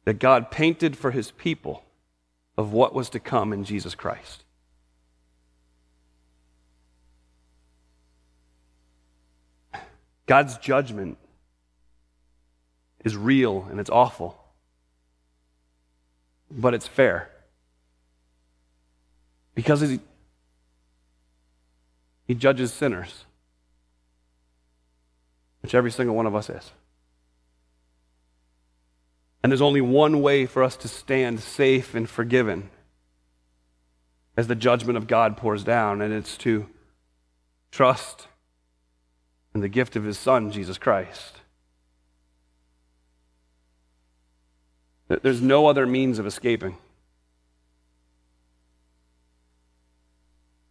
that 0.05 0.19
God 0.19 0.51
painted 0.51 0.99
for 0.99 1.13
his 1.13 1.31
people 1.31 1.83
of 2.59 2.75
what 2.75 2.93
was 2.95 3.09
to 3.09 3.19
come 3.19 3.55
in 3.55 3.65
Jesus 3.65 3.95
Christ. 3.95 4.45
God's 10.27 10.59
judgment 10.59 11.17
is 13.03 13.17
real 13.17 13.67
and 13.71 13.81
it's 13.81 13.89
awful, 13.89 14.39
but 16.51 16.75
it's 16.75 16.87
fair. 16.87 17.31
Because 19.55 19.81
he, 22.27 22.35
judges 22.35 22.73
sinners, 22.73 23.25
which 25.63 25.75
every 25.75 25.91
single 25.91 26.17
one 26.17 26.27
of 26.27 26.35
us 26.35 26.49
is. 26.49 26.73
And 29.43 29.53
there's 29.53 29.61
only 29.61 29.83
one 29.83 30.23
way 30.23 30.47
for 30.47 30.63
us 30.63 30.77
to 30.77 30.89
stand 30.89 31.41
safe 31.41 31.95
and 31.95 32.09
forgiven 32.09 32.71
as 34.37 34.47
the 34.47 34.55
judgment 34.55 34.97
of 34.97 35.07
God 35.07 35.37
pours 35.37 35.63
down, 35.63 36.01
and 36.01 36.13
it's 36.13 36.37
to 36.39 36.67
trust 37.71 38.27
in 39.55 39.61
the 39.61 39.69
gift 39.69 39.97
of 39.97 40.05
His 40.05 40.19
Son, 40.19 40.51
Jesus 40.51 40.79
Christ. 40.79 41.41
There's 45.09 45.43
no 45.43 45.67
other 45.67 45.87
means 45.87 46.19
of 46.19 46.27
escaping. 46.27 46.77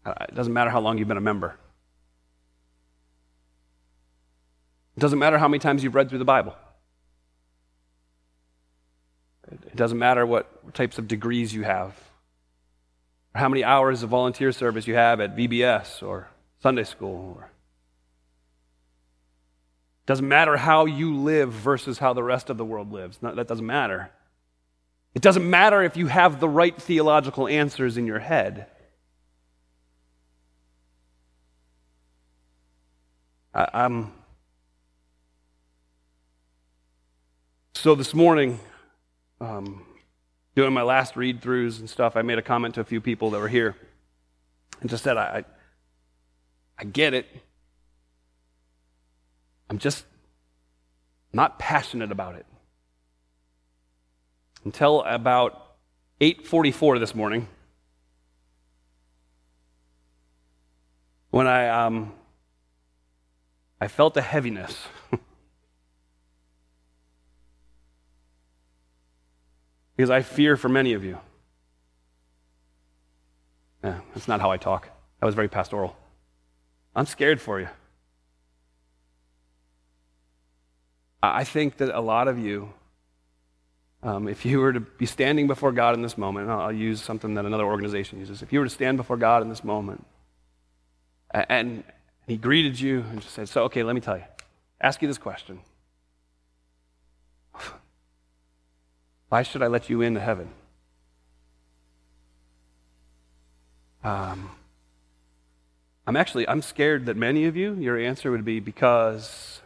Uh, 0.05 0.13
it 0.27 0.35
doesn't 0.35 0.53
matter 0.53 0.69
how 0.69 0.81
long 0.81 0.97
you've 0.97 1.07
been 1.07 1.17
a 1.17 1.21
member. 1.21 1.55
It 4.95 4.99
doesn't 4.99 5.19
matter 5.19 5.37
how 5.37 5.47
many 5.47 5.59
times 5.59 5.83
you've 5.83 5.95
read 5.95 6.09
through 6.09 6.19
the 6.19 6.25
Bible. 6.25 6.55
It 9.51 9.75
doesn't 9.75 9.97
matter 9.97 10.25
what 10.25 10.73
types 10.73 10.97
of 10.97 11.07
degrees 11.07 11.53
you 11.53 11.63
have, 11.63 11.95
or 13.33 13.39
how 13.39 13.49
many 13.49 13.63
hours 13.63 14.03
of 14.03 14.09
volunteer 14.09 14.51
service 14.51 14.87
you 14.87 14.95
have 14.95 15.19
at 15.19 15.35
VBS 15.35 16.03
or 16.03 16.29
Sunday 16.61 16.83
school. 16.83 17.35
Or 17.37 17.43
it 17.43 20.07
doesn't 20.07 20.27
matter 20.27 20.57
how 20.57 20.85
you 20.85 21.15
live 21.15 21.51
versus 21.51 21.97
how 21.97 22.13
the 22.13 22.23
rest 22.23 22.49
of 22.49 22.57
the 22.57 22.65
world 22.65 22.91
lives. 22.91 23.17
that 23.21 23.47
doesn't 23.47 23.65
matter. 23.65 24.11
It 25.13 25.21
doesn't 25.21 25.47
matter 25.47 25.83
if 25.83 25.97
you 25.97 26.07
have 26.07 26.39
the 26.39 26.49
right 26.49 26.79
theological 26.79 27.47
answers 27.47 27.97
in 27.97 28.07
your 28.07 28.19
head. 28.19 28.67
I, 33.53 33.67
I'm 33.73 34.11
so 37.75 37.93
this 37.93 38.13
morning 38.13 38.59
um, 39.39 39.85
doing 40.55 40.73
my 40.73 40.81
last 40.81 41.15
read 41.15 41.41
throughs 41.41 41.79
and 41.79 41.89
stuff, 41.89 42.15
I 42.15 42.21
made 42.23 42.37
a 42.37 42.41
comment 42.41 42.75
to 42.75 42.81
a 42.81 42.83
few 42.83 43.01
people 43.01 43.29
that 43.31 43.39
were 43.39 43.47
here 43.47 43.75
and 44.81 44.89
just 44.89 45.03
said, 45.03 45.17
I, 45.17 45.21
I, 45.23 45.45
I 46.79 46.83
get 46.85 47.13
it. 47.13 47.27
I'm 49.69 49.77
just 49.77 50.05
not 51.31 51.59
passionate 51.59 52.11
about 52.11 52.35
it. 52.35 52.45
Until 54.65 55.01
about 55.03 55.75
8:44 56.21 56.99
this 56.99 57.13
morning, 57.13 57.47
when 61.31 61.47
I 61.47 61.67
um, 61.67 62.13
I 63.83 63.89
felt 63.89 64.15
a 64.15 64.21
heaviness. 64.21 64.87
because 69.97 70.09
I 70.09 70.21
fear 70.21 70.55
for 70.55 70.69
many 70.69 70.93
of 70.93 71.03
you. 71.03 71.17
Yeah, 73.83 73.99
that's 74.13 74.29
not 74.29 74.39
how 74.39 74.51
I 74.51 74.55
talk. 74.55 74.87
That 75.19 75.25
was 75.25 75.35
very 75.35 75.49
pastoral. 75.49 75.97
I'm 76.95 77.05
scared 77.05 77.41
for 77.41 77.59
you. 77.59 77.67
I 81.21 81.43
think 81.43 81.75
that 81.77 81.93
a 81.93 81.99
lot 81.99 82.29
of 82.29 82.39
you, 82.39 82.71
um, 84.01 84.29
if 84.29 84.45
you 84.45 84.61
were 84.61 84.71
to 84.71 84.79
be 84.79 85.05
standing 85.05 85.47
before 85.47 85.73
God 85.73 85.93
in 85.93 86.01
this 86.01 86.17
moment, 86.17 86.49
I'll 86.49 86.71
use 86.71 87.01
something 87.01 87.33
that 87.33 87.45
another 87.45 87.65
organization 87.65 88.19
uses. 88.19 88.41
If 88.41 88.53
you 88.53 88.59
were 88.59 88.65
to 88.65 88.71
stand 88.71 88.95
before 88.95 89.17
God 89.17 89.41
in 89.41 89.49
this 89.49 89.65
moment, 89.65 90.05
and 91.33 91.83
He 92.27 92.37
greeted 92.37 92.79
you 92.79 93.01
and 93.09 93.21
just 93.21 93.33
said, 93.33 93.49
So, 93.49 93.63
okay, 93.63 93.83
let 93.83 93.95
me 93.95 94.01
tell 94.01 94.17
you, 94.17 94.23
ask 94.79 95.01
you 95.01 95.07
this 95.07 95.17
question 95.17 95.59
Why 99.29 99.43
should 99.43 99.61
I 99.61 99.67
let 99.67 99.89
you 99.89 100.01
into 100.01 100.19
heaven? 100.19 100.49
Um, 104.03 104.51
I'm 106.05 106.15
actually 106.15 106.47
I'm 106.47 106.61
scared 106.61 107.05
that 107.05 107.15
many 107.15 107.45
of 107.45 107.55
you, 107.55 107.73
your 107.75 107.97
answer 107.97 108.29
would 108.31 108.43
be 108.43 108.59
because 108.59 109.61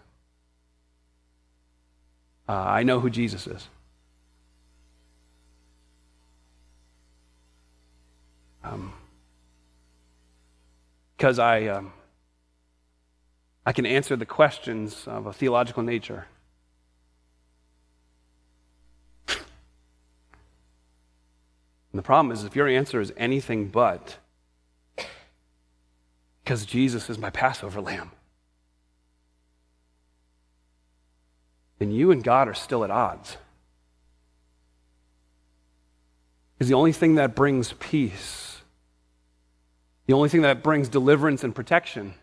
uh, 2.48 2.54
I 2.54 2.84
know 2.84 3.00
who 3.00 3.10
Jesus 3.10 3.48
is. 3.48 3.67
Um, 8.63 8.93
because 11.17 11.39
I, 11.39 11.65
um, 11.65 11.93
I 13.68 13.74
can 13.74 13.86
answer 13.86 14.16
the 14.16 14.26
questions 14.26 15.04
of 15.08 15.26
a 15.26 15.34
theological 15.34 15.84
nature. 15.84 16.28
And 19.28 19.38
the 21.92 22.02
problem 22.02 22.32
is, 22.32 22.46
if 22.46 22.56
your 22.56 22.70
answer 22.70 23.02
is 23.02 23.12
anything 23.18 23.68
but, 23.68 24.20
because 26.46 26.66
Jesus 26.66 27.10
is 27.10 27.18
my 27.18 27.30
Passover 27.30 27.82
lamb, 27.82 28.12
then 31.80 31.92
you 31.92 32.12
and 32.12 32.24
God 32.24 32.48
are 32.48 32.54
still 32.54 32.86
at 32.86 32.90
odds. 32.90 33.36
Because 36.54 36.70
the 36.70 36.76
only 36.76 36.94
thing 36.94 37.16
that 37.16 37.36
brings 37.36 37.74
peace, 37.74 38.62
the 40.06 40.14
only 40.14 40.30
thing 40.30 40.44
that 40.44 40.64
brings 40.64 40.88
deliverance 40.88 41.44
and 41.44 41.54
protection, 41.54 42.14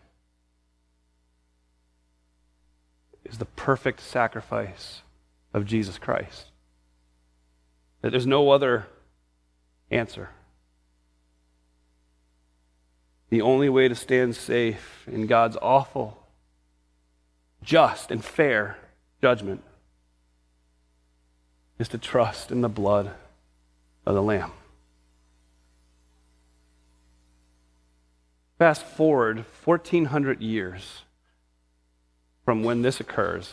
is 3.25 3.37
the 3.37 3.45
perfect 3.45 3.99
sacrifice 3.99 5.01
of 5.53 5.65
Jesus 5.65 5.97
Christ. 5.97 6.47
That 8.01 8.11
there's 8.11 8.27
no 8.27 8.51
other 8.51 8.87
Answer. 9.91 10.29
The 13.29 13.41
only 13.41 13.69
way 13.69 13.87
to 13.87 13.95
stand 13.95 14.35
safe 14.35 15.07
in 15.07 15.27
God's 15.27 15.57
awful, 15.61 16.21
just, 17.61 18.11
and 18.11 18.23
fair 18.23 18.77
judgment 19.21 19.63
is 21.77 21.87
to 21.89 21.97
trust 21.97 22.51
in 22.51 22.61
the 22.61 22.69
blood 22.69 23.11
of 24.05 24.15
the 24.15 24.21
Lamb. 24.21 24.51
Fast 28.57 28.83
forward 28.83 29.45
1,400 29.63 30.41
years 30.41 31.03
from 32.45 32.63
when 32.63 32.83
this 32.83 32.99
occurs. 32.99 33.51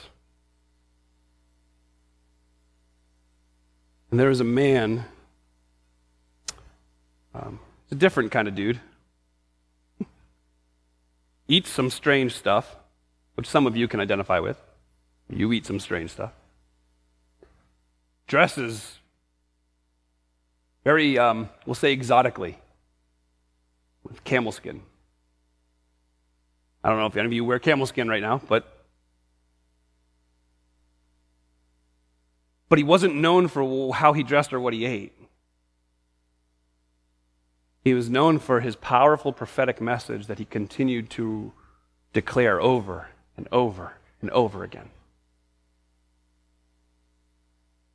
And 4.11 4.21
there 4.21 4.31
is 4.31 4.41
a 4.41 4.45
man 4.45 5.07
um, 7.35 7.59
a 7.91 7.95
different 7.95 8.31
kind 8.31 8.49
of 8.49 8.55
dude. 8.55 8.81
Eats 11.49 11.71
some 11.71 11.91
strange 11.91 12.35
stuff, 12.35 12.77
which 13.35 13.49
some 13.49 13.67
of 13.67 13.77
you 13.77 13.89
can 13.89 14.01
identify 14.01 14.39
with. 14.39 14.61
You 15.29 15.53
eat 15.53 15.65
some 15.65 15.81
strange 15.81 16.11
stuff. 16.11 16.33
Dresses 18.27 18.99
very, 20.85 21.19
um, 21.19 21.49
we'll 21.65 21.75
say, 21.75 21.93
exotically 21.93 22.59
with 24.03 24.23
camel 24.25 24.53
skin. 24.53 24.83
I 26.85 26.91
don't 26.91 26.99
know 26.99 27.07
if 27.07 27.17
any 27.17 27.27
of 27.27 27.33
you 27.33 27.45
wear 27.45 27.59
camel 27.59 27.87
skin 27.87 28.09
right 28.09 28.21
now, 28.21 28.43
but 28.47 28.82
but 32.73 32.79
he 32.79 32.85
wasn't 32.85 33.15
known 33.15 33.49
for 33.49 33.93
how 33.93 34.15
he 34.15 34.23
dressed 34.23 34.51
or 34.51 34.59
what 34.59 34.73
he 34.73 34.87
ate. 34.87 35.13
He 37.85 37.93
was 37.93 38.09
known 38.09 38.39
for 38.39 38.61
his 38.61 38.77
powerful 38.77 39.31
prophetic 39.31 39.79
message 39.79 40.27
that 40.27 40.39
he 40.39 40.47
continued 40.47 41.11
to 41.11 41.53
declare 42.15 42.63
over 42.63 43.09
and 43.37 43.47
over 43.53 43.99
and 44.23 44.31
over 44.31 44.65
again. 44.65 44.89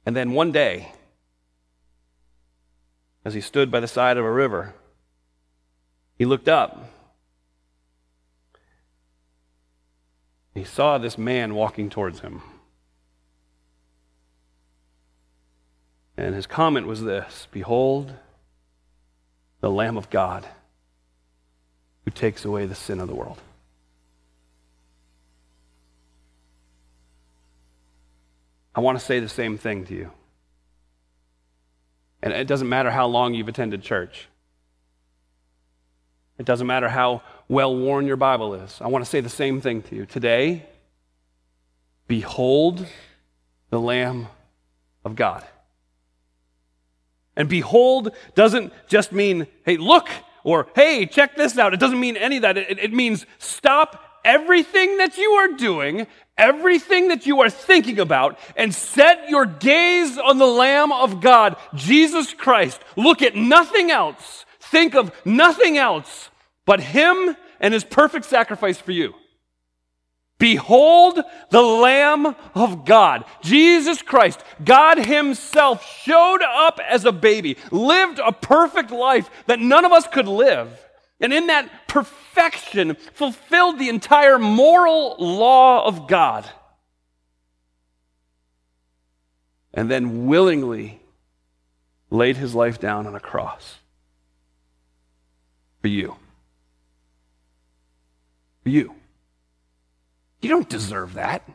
And 0.05 0.15
then 0.15 0.33
one 0.33 0.51
day, 0.51 0.91
as 3.25 3.33
he 3.33 3.41
stood 3.41 3.71
by 3.71 3.79
the 3.79 3.87
side 3.87 4.17
of 4.17 4.25
a 4.25 4.31
river, 4.31 4.75
he 6.19 6.25
looked 6.25 6.47
up. 6.47 6.93
He 10.53 10.63
saw 10.63 10.99
this 10.99 11.17
man 11.17 11.55
walking 11.55 11.89
towards 11.89 12.19
him. 12.19 12.43
And 16.17 16.33
his 16.33 16.47
comment 16.47 16.87
was 16.87 17.03
this 17.03 17.47
Behold, 17.51 18.13
the 19.61 19.69
Lamb 19.69 19.97
of 19.97 20.09
God 20.09 20.45
who 22.05 22.11
takes 22.11 22.45
away 22.45 22.65
the 22.65 22.75
sin 22.75 22.99
of 22.99 23.07
the 23.07 23.15
world. 23.15 23.39
I 28.73 28.79
want 28.79 28.99
to 28.99 29.03
say 29.03 29.19
the 29.19 29.29
same 29.29 29.57
thing 29.57 29.85
to 29.85 29.93
you. 29.93 30.11
And 32.21 32.33
it 32.33 32.47
doesn't 32.47 32.69
matter 32.69 32.91
how 32.91 33.07
long 33.07 33.33
you've 33.33 33.47
attended 33.47 33.81
church. 33.81 34.27
It 36.37 36.45
doesn't 36.45 36.67
matter 36.67 36.87
how 36.87 37.23
well 37.47 37.75
worn 37.75 38.05
your 38.05 38.17
Bible 38.17 38.53
is. 38.53 38.77
I 38.79 38.87
want 38.87 39.03
to 39.03 39.09
say 39.09 39.19
the 39.19 39.29
same 39.29 39.61
thing 39.61 39.81
to 39.83 39.95
you. 39.95 40.05
Today, 40.05 40.65
behold 42.07 42.85
the 43.69 43.79
Lamb 43.79 44.27
of 45.03 45.15
God. 45.15 45.43
And 47.37 47.47
behold 47.47 48.11
doesn't 48.35 48.73
just 48.87 49.13
mean, 49.13 49.47
hey, 49.63 49.77
look, 49.77 50.09
or 50.43 50.67
hey, 50.75 51.05
check 51.05 51.35
this 51.37 51.57
out. 51.57 51.73
It 51.73 51.79
doesn't 51.79 51.99
mean 51.99 52.17
any 52.17 52.37
of 52.37 52.41
that. 52.41 52.57
It, 52.57 52.79
it 52.79 52.93
means 52.93 53.25
stop 53.37 54.03
everything 54.25 54.97
that 54.97 55.17
you 55.17 55.31
are 55.31 55.49
doing, 55.49 56.07
everything 56.37 57.09
that 57.09 57.25
you 57.25 57.39
are 57.41 57.49
thinking 57.49 57.99
about, 57.99 58.39
and 58.57 58.73
set 58.73 59.29
your 59.29 59.45
gaze 59.45 60.17
on 60.17 60.39
the 60.39 60.47
Lamb 60.47 60.91
of 60.91 61.21
God, 61.21 61.55
Jesus 61.75 62.33
Christ. 62.33 62.81
Look 62.95 63.21
at 63.21 63.35
nothing 63.35 63.91
else. 63.91 64.45
Think 64.59 64.95
of 64.95 65.13
nothing 65.23 65.77
else 65.77 66.29
but 66.65 66.81
Him 66.81 67.37
and 67.59 67.73
His 67.73 67.83
perfect 67.83 68.25
sacrifice 68.25 68.79
for 68.79 68.91
you. 68.91 69.13
Behold 70.39 71.19
the 71.49 71.61
Lamb 71.61 72.35
of 72.53 72.85
God. 72.85 73.25
Jesus 73.41 74.01
Christ, 74.01 74.43
God 74.63 74.99
Himself, 74.99 75.85
showed 76.03 76.41
up 76.43 76.79
as 76.87 77.05
a 77.05 77.11
baby, 77.11 77.57
lived 77.71 78.19
a 78.19 78.31
perfect 78.31 78.91
life 78.91 79.29
that 79.47 79.59
none 79.59 79.85
of 79.85 79.91
us 79.91 80.07
could 80.07 80.27
live. 80.27 80.69
And 81.19 81.33
in 81.33 81.47
that 81.47 81.87
perfection, 81.87 82.95
fulfilled 83.13 83.79
the 83.79 83.89
entire 83.89 84.37
moral 84.37 85.15
law 85.17 85.85
of 85.85 86.07
God. 86.07 86.47
And 89.73 89.89
then 89.89 90.27
willingly 90.27 91.01
laid 92.09 92.37
his 92.37 92.53
life 92.53 92.79
down 92.79 93.07
on 93.07 93.15
a 93.15 93.19
cross 93.19 93.77
for 95.81 95.87
you. 95.87 96.15
For 98.63 98.69
you. 98.69 98.96
You 100.47 100.53
don't 100.53 100.69
deserve 100.69 101.15
that. 101.15 101.45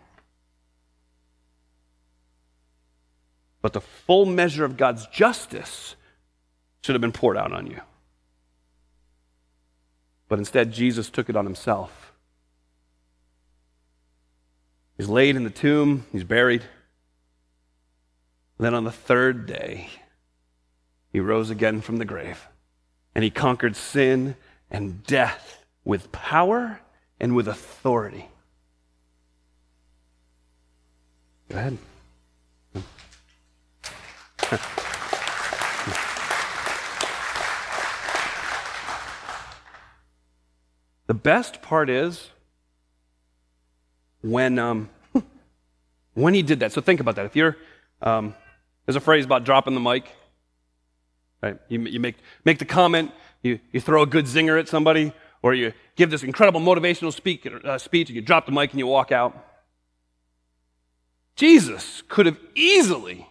But 3.62 3.72
the 3.72 3.80
full 3.80 4.26
measure 4.26 4.66
of 4.66 4.76
God's 4.76 5.06
justice 5.06 5.96
should 6.82 6.94
have 6.94 7.00
been 7.00 7.10
poured 7.10 7.38
out 7.38 7.52
on 7.52 7.66
you. 7.68 7.80
But 10.28 10.40
instead, 10.40 10.74
Jesus 10.74 11.08
took 11.08 11.30
it 11.30 11.36
on 11.36 11.46
himself. 11.46 12.12
He's 14.98 15.08
laid 15.08 15.36
in 15.36 15.44
the 15.44 15.48
tomb, 15.48 16.04
he's 16.12 16.24
buried. 16.24 16.62
Then 18.58 18.74
on 18.74 18.84
the 18.84 18.92
third 18.92 19.46
day, 19.46 19.88
he 21.08 21.18
rose 21.18 21.48
again 21.48 21.80
from 21.80 21.96
the 21.96 22.04
grave, 22.04 22.46
and 23.14 23.24
he 23.24 23.30
conquered 23.30 23.74
sin 23.74 24.36
and 24.70 25.02
death 25.02 25.64
with 25.82 26.12
power 26.12 26.80
and 27.18 27.34
with 27.34 27.48
authority. 27.48 28.28
Go 31.52 31.58
ahead. 31.58 31.78
the 41.06 41.14
best 41.14 41.62
part 41.62 41.88
is 41.90 42.30
when 44.22 44.58
um, 44.58 44.88
when 46.14 46.34
he 46.34 46.42
did 46.42 46.60
that. 46.60 46.72
So 46.72 46.80
think 46.80 47.00
about 47.00 47.16
that. 47.16 47.26
If 47.26 47.36
you're 47.36 47.56
um, 48.00 48.34
there's 48.86 48.96
a 48.96 49.00
phrase 49.00 49.24
about 49.24 49.44
dropping 49.44 49.74
the 49.74 49.80
mic. 49.80 50.10
Right? 51.42 51.58
You, 51.68 51.80
you 51.82 52.00
make, 52.00 52.16
make 52.44 52.58
the 52.58 52.64
comment, 52.64 53.10
you, 53.42 53.58
you 53.72 53.80
throw 53.80 54.02
a 54.02 54.06
good 54.06 54.26
zinger 54.26 54.58
at 54.58 54.68
somebody, 54.68 55.12
or 55.42 55.54
you 55.54 55.72
give 55.96 56.10
this 56.10 56.22
incredible 56.22 56.60
motivational 56.60 57.12
speak, 57.12 57.46
uh, 57.64 57.78
speech, 57.78 58.08
and 58.08 58.16
you 58.16 58.22
drop 58.22 58.46
the 58.46 58.52
mic 58.52 58.70
and 58.70 58.78
you 58.78 58.86
walk 58.86 59.12
out. 59.12 59.51
Jesus 61.36 62.02
could 62.08 62.26
have 62.26 62.38
easily 62.54 63.26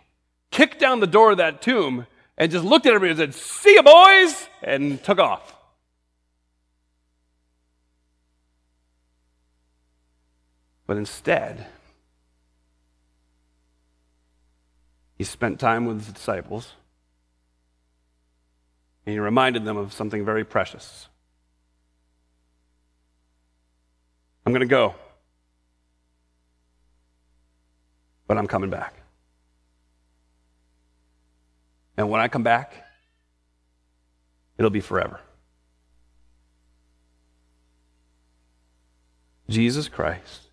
kicked 0.49 0.80
down 0.80 0.99
the 0.99 1.08
door 1.08 1.32
of 1.32 1.38
that 1.38 1.62
tomb 1.62 2.08
and 2.38 2.52
just 2.52 2.66
looked 2.66 2.86
at 2.86 2.93
everybody 2.93 3.22
and 3.22 3.34
said, 3.34 3.41
See 3.41 3.74
you, 3.74 3.84
boys, 3.84 4.47
and 4.64 5.04
took 5.04 5.20
off. 5.20 5.56
But 10.88 10.97
instead, 10.97 11.68
he 15.18 15.24
spent 15.24 15.60
time 15.60 15.86
with 15.86 16.04
his 16.04 16.14
disciples 16.14 16.74
and 19.06 19.14
he 19.14 19.20
reminded 19.20 19.66
them 19.66 19.78
of 19.78 19.93
something 19.93 20.26
very 20.26 20.43
precious. 20.43 21.08
I'm 24.45 24.52
going 24.52 24.62
to 24.62 24.66
go. 24.66 24.95
But 28.32 28.38
I'm 28.38 28.47
coming 28.47 28.69
back. 28.69 28.93
And 31.97 32.09
when 32.09 32.21
I 32.21 32.29
come 32.29 32.43
back, 32.43 32.71
it'll 34.57 34.71
be 34.71 34.79
forever. 34.79 35.19
Jesus 39.49 39.89
Christ 39.89 40.43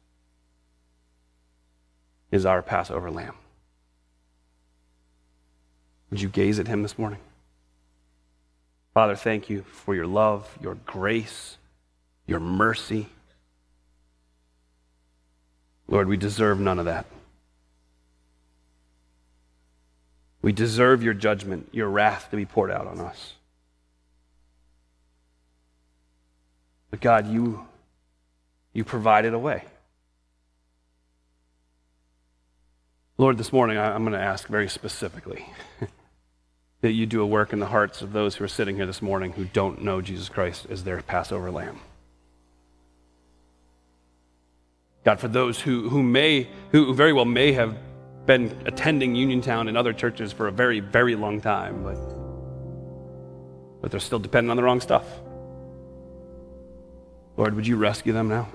is 2.32 2.44
our 2.44 2.62
Passover 2.62 3.12
lamb. 3.12 3.36
Would 6.10 6.20
you 6.20 6.28
gaze 6.28 6.58
at 6.58 6.66
him 6.66 6.82
this 6.82 6.98
morning? 6.98 7.20
Father, 8.92 9.14
thank 9.14 9.48
you 9.48 9.62
for 9.62 9.94
your 9.94 10.08
love, 10.08 10.58
your 10.60 10.74
grace, 10.84 11.58
your 12.26 12.40
mercy. 12.40 13.06
Lord, 15.86 16.08
we 16.08 16.16
deserve 16.16 16.58
none 16.58 16.80
of 16.80 16.86
that. 16.86 17.06
We 20.48 20.52
deserve 20.52 21.02
your 21.02 21.12
judgment, 21.12 21.68
your 21.72 21.90
wrath 21.90 22.30
to 22.30 22.36
be 22.38 22.46
poured 22.46 22.70
out 22.70 22.86
on 22.86 23.00
us. 23.00 23.34
But 26.90 27.02
God, 27.02 27.26
you, 27.26 27.66
you 28.72 28.82
provided 28.82 29.34
a 29.34 29.38
way. 29.38 29.64
Lord, 33.18 33.36
this 33.36 33.52
morning 33.52 33.76
I'm 33.76 34.04
going 34.04 34.14
to 34.14 34.24
ask 34.24 34.48
very 34.48 34.70
specifically 34.70 35.44
that 36.80 36.92
you 36.92 37.04
do 37.04 37.20
a 37.20 37.26
work 37.26 37.52
in 37.52 37.58
the 37.58 37.66
hearts 37.66 38.00
of 38.00 38.14
those 38.14 38.36
who 38.36 38.44
are 38.44 38.48
sitting 38.48 38.76
here 38.76 38.86
this 38.86 39.02
morning 39.02 39.32
who 39.32 39.44
don't 39.44 39.82
know 39.82 40.00
Jesus 40.00 40.30
Christ 40.30 40.66
as 40.70 40.82
their 40.82 41.02
Passover 41.02 41.50
lamb. 41.50 41.78
God, 45.04 45.20
for 45.20 45.28
those 45.28 45.60
who, 45.60 45.90
who 45.90 46.02
may, 46.02 46.48
who 46.72 46.94
very 46.94 47.12
well 47.12 47.26
may 47.26 47.52
have 47.52 47.76
been 48.28 48.54
attending 48.66 49.14
Uniontown 49.14 49.68
and 49.68 49.76
other 49.78 49.94
churches 49.94 50.34
for 50.34 50.48
a 50.48 50.52
very, 50.52 50.80
very 50.80 51.14
long 51.16 51.40
time, 51.40 51.82
but, 51.82 51.96
but 53.80 53.90
they're 53.90 53.98
still 53.98 54.18
dependent 54.18 54.50
on 54.50 54.58
the 54.58 54.62
wrong 54.62 54.82
stuff. 54.82 55.06
Lord, 57.38 57.54
would 57.54 57.66
you 57.66 57.78
rescue 57.78 58.12
them 58.12 58.28
now? 58.28 58.46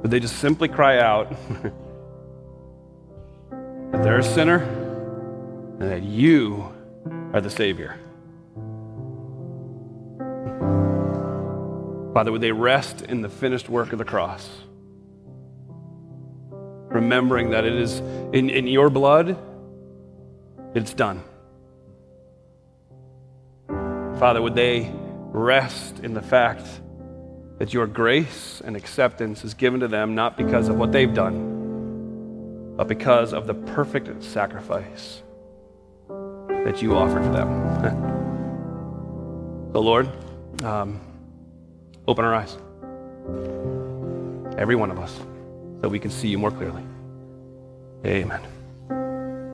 Would 0.00 0.10
they 0.10 0.20
just 0.20 0.38
simply 0.38 0.68
cry 0.68 0.98
out 0.98 1.28
that 3.50 4.02
they're 4.02 4.20
a 4.20 4.22
sinner 4.22 4.62
and 5.78 5.90
that 5.90 6.02
you 6.02 6.72
are 7.34 7.42
the 7.42 7.50
Savior? 7.50 7.98
Father, 12.14 12.32
would 12.32 12.40
they 12.40 12.52
rest 12.52 13.02
in 13.02 13.20
the 13.20 13.28
finished 13.28 13.68
work 13.68 13.92
of 13.92 13.98
the 13.98 14.04
cross? 14.06 14.48
Remembering 16.96 17.50
that 17.50 17.64
it 17.66 17.74
is 17.74 18.00
in, 18.32 18.48
in 18.48 18.66
your 18.66 18.88
blood, 18.88 19.36
it's 20.74 20.94
done. 20.94 21.22
Father, 24.18 24.40
would 24.40 24.54
they 24.54 24.90
rest 25.30 26.00
in 26.00 26.14
the 26.14 26.22
fact 26.22 26.66
that 27.58 27.74
your 27.74 27.86
grace 27.86 28.62
and 28.64 28.76
acceptance 28.76 29.44
is 29.44 29.52
given 29.52 29.80
to 29.80 29.88
them 29.88 30.14
not 30.14 30.38
because 30.38 30.68
of 30.68 30.76
what 30.76 30.90
they've 30.90 31.12
done, 31.12 32.74
but 32.76 32.88
because 32.88 33.34
of 33.34 33.46
the 33.46 33.54
perfect 33.54 34.22
sacrifice 34.24 35.22
that 36.64 36.80
you 36.80 36.96
offered 36.96 37.24
for 37.24 37.32
them. 37.32 37.50
so, 39.72 39.80
Lord, 39.80 40.08
um, 40.64 40.98
open 42.08 42.24
our 42.24 42.34
eyes. 42.34 42.56
Every 44.58 44.76
one 44.76 44.90
of 44.90 44.98
us 44.98 45.20
so 45.86 45.90
we 45.90 46.00
can 46.00 46.10
see 46.10 46.26
you 46.26 46.36
more 46.36 46.50
clearly. 46.50 46.82
Amen. 48.04 48.40